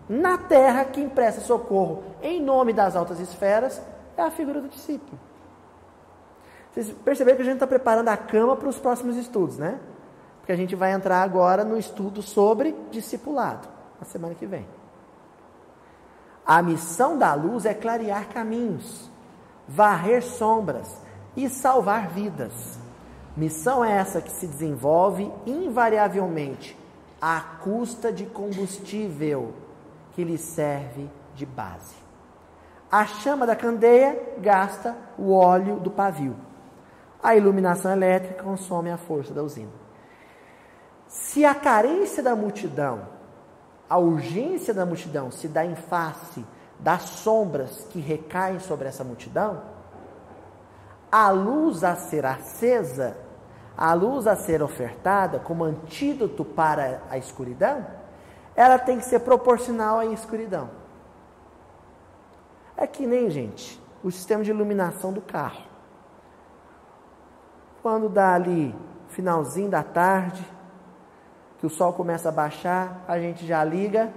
[0.09, 3.83] Na terra, quem presta socorro em nome das altas esferas
[4.17, 5.19] é a figura do discípulo.
[6.71, 9.81] Vocês perceberam que a gente está preparando a cama para os próximos estudos, né?
[10.39, 13.67] Porque a gente vai entrar agora no estudo sobre discipulado,
[13.99, 14.76] na semana que vem.
[16.47, 19.11] A missão da luz é clarear caminhos,
[19.67, 21.03] varrer sombras
[21.37, 22.79] e salvar vidas.
[23.37, 26.79] Missão é essa que se desenvolve invariavelmente
[27.21, 29.53] à custa de combustível
[30.13, 31.97] que lhe serve de base.
[32.91, 36.47] A chama da candeia gasta o óleo do pavio
[37.27, 39.73] a iluminação elétrica consome a força da usina.
[41.09, 43.03] Se a carência da multidão,
[43.89, 46.45] a urgência da multidão se dá em face
[46.79, 49.63] das sombras que recaem sobre essa multidão,
[51.11, 53.17] a luz a ser acesa,
[53.77, 57.87] a luz a ser ofertada como antídoto para a escuridão,
[58.55, 60.71] ela tem que ser proporcional à escuridão.
[62.77, 65.63] É que nem, gente, o sistema de iluminação do carro.
[67.83, 68.75] Quando dá ali
[69.09, 70.45] finalzinho da tarde,
[71.59, 74.13] que o sol começa a baixar, a gente já liga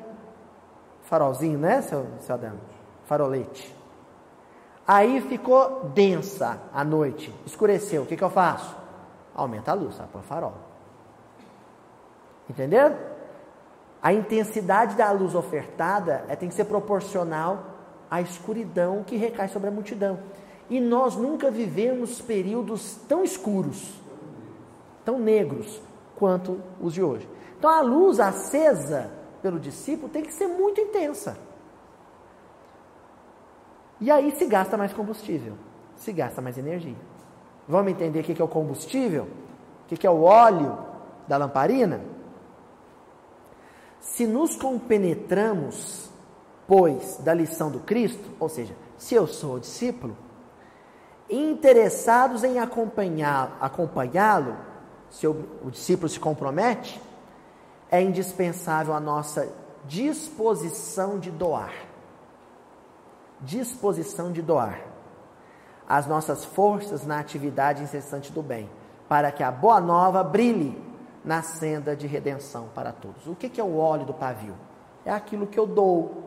[1.04, 2.54] farolzinho, né, seu, seu Adão?
[3.06, 3.76] Farolete.
[4.88, 8.04] Aí ficou densa a noite, escureceu.
[8.04, 8.76] O que, que eu faço?
[9.36, 10.54] Aumenta a luz, põe farol.
[12.50, 12.96] Entenderam?
[14.02, 17.64] A intensidade da luz ofertada é, tem que ser proporcional
[18.10, 20.20] à escuridão que recai sobre a multidão.
[20.70, 23.94] E nós nunca vivemos períodos tão escuros,
[25.04, 25.82] tão negros
[26.20, 27.28] quanto os de hoje.
[27.58, 29.10] Então a luz acesa
[29.42, 31.38] pelo discípulo tem que ser muito intensa.
[34.02, 35.54] E aí se gasta mais combustível,
[35.96, 36.96] se gasta mais energia.
[37.68, 39.28] Vamos entender o que é o combustível?
[39.86, 40.78] O que é o óleo
[41.28, 42.02] da lamparina?
[44.00, 46.10] Se nos compenetramos,
[46.68, 50.16] pois, da lição do Cristo, ou seja, se eu sou discípulo,
[51.30, 54.58] interessados em acompanhá-lo,
[55.10, 57.02] se o, discípulo se compromete,
[57.90, 59.52] é indispensável a nossa
[59.86, 61.74] disposição de doar.
[63.42, 64.90] Disposição de doar
[65.90, 68.70] as nossas forças na atividade incessante do bem,
[69.08, 70.80] para que a boa nova brilhe
[71.26, 73.26] na senda de redenção para todos.
[73.26, 74.54] O que é o óleo do pavio?
[75.04, 76.26] É aquilo que eu dou,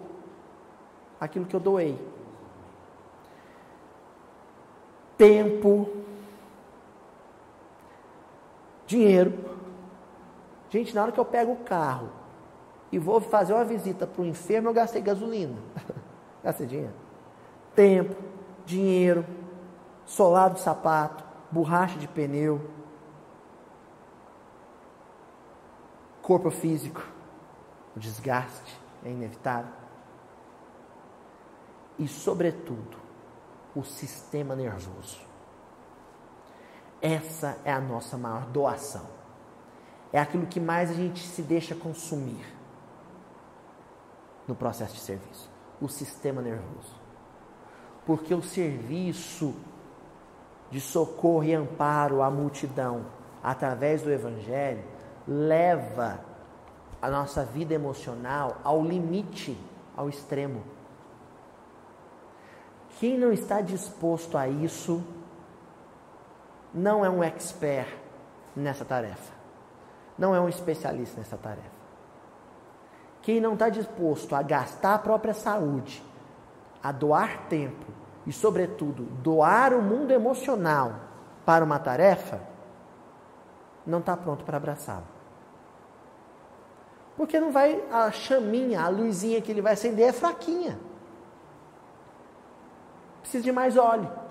[1.20, 1.97] aquilo que eu doei.
[5.16, 5.89] Tempo,
[8.93, 9.32] dinheiro.
[10.68, 12.11] Gente, na hora que eu pego o carro
[12.90, 15.57] e vou fazer uma visita para o enfermo, eu gastei gasolina.
[16.45, 16.95] gastei dinheiro.
[17.74, 18.14] Tempo,
[18.66, 19.24] dinheiro,
[20.05, 22.61] solado de sapato, borracha de pneu,
[26.20, 27.03] corpo físico,
[27.97, 29.72] o desgaste é inevitável.
[31.99, 32.97] E, sobretudo,
[33.74, 35.32] o sistema nervoso.
[37.03, 39.05] Essa é a nossa maior doação.
[40.13, 42.47] É aquilo que mais a gente se deixa consumir
[44.47, 45.51] no processo de serviço.
[45.81, 46.95] O sistema nervoso.
[48.07, 49.53] Porque o serviço
[50.71, 53.05] de socorro e amparo à multidão
[53.43, 54.85] através do Evangelho
[55.27, 56.21] leva
[57.01, 59.59] a nossa vida emocional ao limite,
[59.97, 60.63] ao extremo.
[63.01, 65.03] Quem não está disposto a isso
[66.75, 67.89] não é um expert
[68.57, 69.33] nessa tarefa,
[70.18, 71.83] não é um especialista nessa tarefa.
[73.20, 76.03] Quem não está disposto a gastar a própria saúde,
[76.83, 77.87] a doar tempo
[78.27, 80.95] e, sobretudo, doar o mundo emocional
[81.45, 82.41] para uma tarefa,
[83.87, 85.07] não está pronto para abraçá-lo.
[87.16, 90.79] Porque não vai, a chaminha, a luzinha que ele vai acender é fraquinha.
[93.20, 94.22] Precisa de mais óleo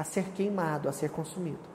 [0.00, 1.68] a ser queimado, a ser consumido.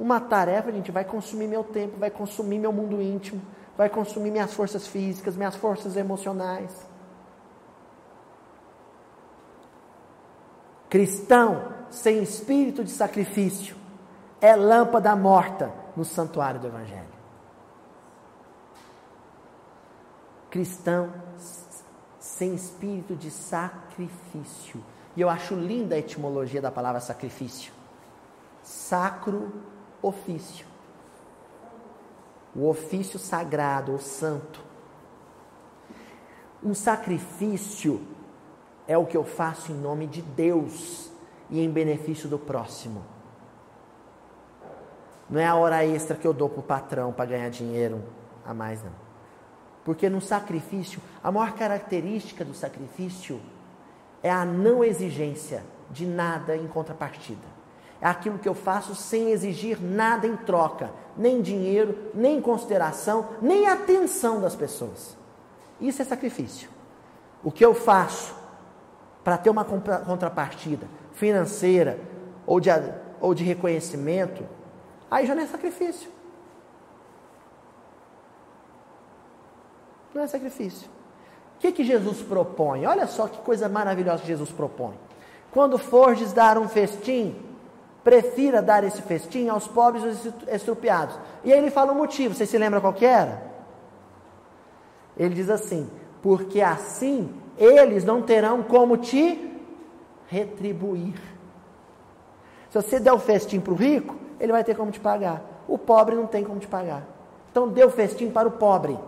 [0.00, 3.42] Uma tarefa, gente, vai consumir meu tempo, vai consumir meu mundo íntimo,
[3.76, 6.72] vai consumir minhas forças físicas, minhas forças emocionais.
[10.88, 13.76] Cristão sem espírito de sacrifício
[14.40, 17.16] é lâmpada morta no santuário do Evangelho.
[20.50, 21.12] Cristão
[22.18, 24.82] sem espírito de sacrifício.
[25.16, 27.72] E eu acho linda a etimologia da palavra sacrifício.
[28.62, 29.50] Sacro
[30.02, 30.66] ofício.
[32.54, 34.62] O ofício sagrado ou santo.
[36.62, 38.06] Um sacrifício
[38.86, 41.10] é o que eu faço em nome de Deus
[41.48, 43.04] e em benefício do próximo.
[45.28, 48.02] Não é a hora extra que eu dou para o patrão para ganhar dinheiro
[48.44, 48.92] a mais, não.
[49.84, 53.40] Porque no sacrifício, a maior característica do sacrifício
[54.26, 57.46] é a não exigência de nada em contrapartida.
[58.00, 63.68] É aquilo que eu faço sem exigir nada em troca, nem dinheiro, nem consideração, nem
[63.68, 65.16] atenção das pessoas.
[65.80, 66.68] Isso é sacrifício.
[67.42, 68.34] O que eu faço
[69.22, 72.00] para ter uma contrapartida financeira
[72.44, 72.68] ou de,
[73.20, 74.44] ou de reconhecimento,
[75.08, 76.10] aí já não é sacrifício.
[80.12, 80.95] Não é sacrifício.
[81.56, 82.86] O que, que Jesus propõe?
[82.86, 84.94] Olha só que coisa maravilhosa que Jesus propõe.
[85.50, 87.34] Quando fordes dar um festim,
[88.04, 91.18] prefira dar esse festim aos pobres e aos estrupiados.
[91.42, 93.42] E aí ele fala o motivo, você se lembra qual que era?
[95.16, 95.90] Ele diz assim:
[96.22, 99.50] porque assim eles não terão como te
[100.28, 101.14] retribuir.
[102.68, 105.42] Se você der o festim para o rico, ele vai ter como te pagar.
[105.66, 107.04] O pobre não tem como te pagar.
[107.50, 108.98] Então dê o festim para o pobre.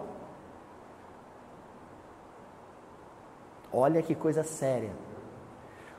[3.72, 4.90] Olha que coisa séria.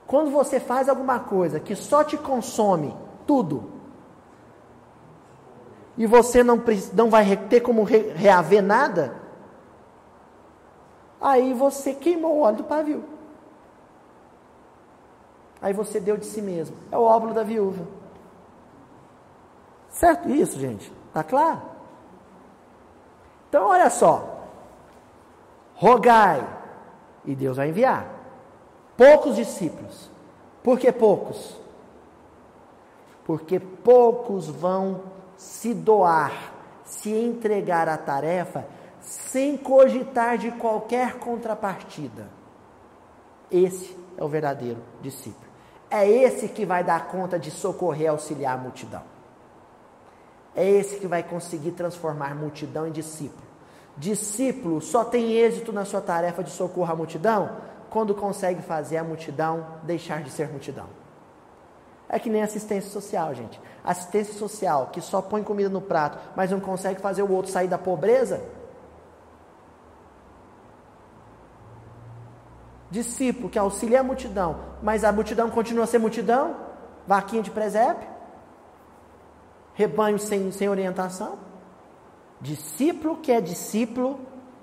[0.08, 2.96] Quando você faz alguma coisa que só te consome
[3.28, 3.72] tudo,
[5.98, 6.62] e você não,
[6.94, 9.16] não vai ter como reaver nada,
[11.20, 13.04] aí você queimou o óleo do pavio.
[15.62, 16.76] Aí você deu de si mesmo.
[16.92, 17.86] É o óbolo da viúva.
[19.90, 20.92] Certo isso, gente?
[21.14, 21.62] Tá claro?
[23.50, 24.40] Então, olha só.
[25.76, 26.59] Rogai
[27.30, 28.08] e Deus vai enviar.
[28.98, 30.10] Poucos discípulos.
[30.64, 31.56] Por que poucos?
[33.24, 35.04] Porque poucos vão
[35.38, 36.34] se doar,
[36.84, 38.66] se entregar à tarefa
[39.00, 42.28] sem cogitar de qualquer contrapartida.
[43.52, 45.48] Esse é o verdadeiro discípulo.
[45.88, 49.04] É esse que vai dar conta de socorrer e auxiliar a multidão.
[50.56, 53.49] É esse que vai conseguir transformar multidão em discípulo.
[53.98, 57.58] Discípulo só tem êxito na sua tarefa de socorro à multidão
[57.90, 60.88] quando consegue fazer a multidão deixar de ser multidão.
[62.08, 63.62] É que nem assistência social, gente.
[63.84, 67.68] Assistência social que só põe comida no prato, mas não consegue fazer o outro sair
[67.68, 68.42] da pobreza.
[72.90, 76.56] Discípulo que auxilia a multidão, mas a multidão continua a ser multidão,
[77.06, 78.08] vaquinha de presépio,
[79.76, 81.49] rebanho sem, sem orientação.
[82.42, 84.20] Discípulo que é discípulo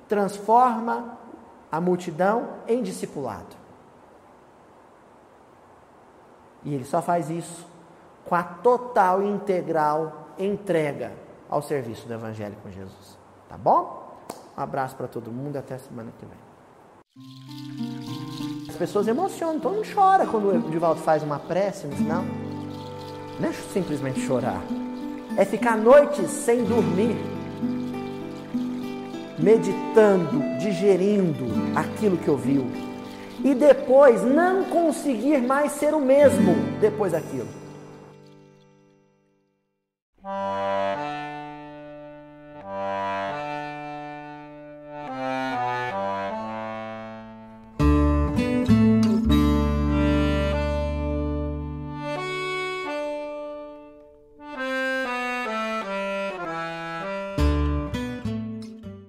[0.09, 1.19] transforma
[1.71, 3.57] a multidão em discipulado.
[6.65, 7.67] E ele só faz isso
[8.25, 11.13] com a total e integral entrega
[11.49, 13.19] ao serviço do Evangelho com Jesus.
[13.49, 14.17] Tá bom?
[14.57, 16.47] Um abraço para todo mundo até semana que vem.
[18.69, 22.23] As pessoas emocionam, todo mundo chora quando o Divaldo faz uma prece no final.
[23.39, 24.61] Não é simplesmente chorar,
[25.37, 27.17] é ficar noites sem dormir,
[29.39, 32.67] meditando, digerindo aquilo que ouviu
[33.45, 37.66] e depois não conseguir mais ser o mesmo depois daquilo.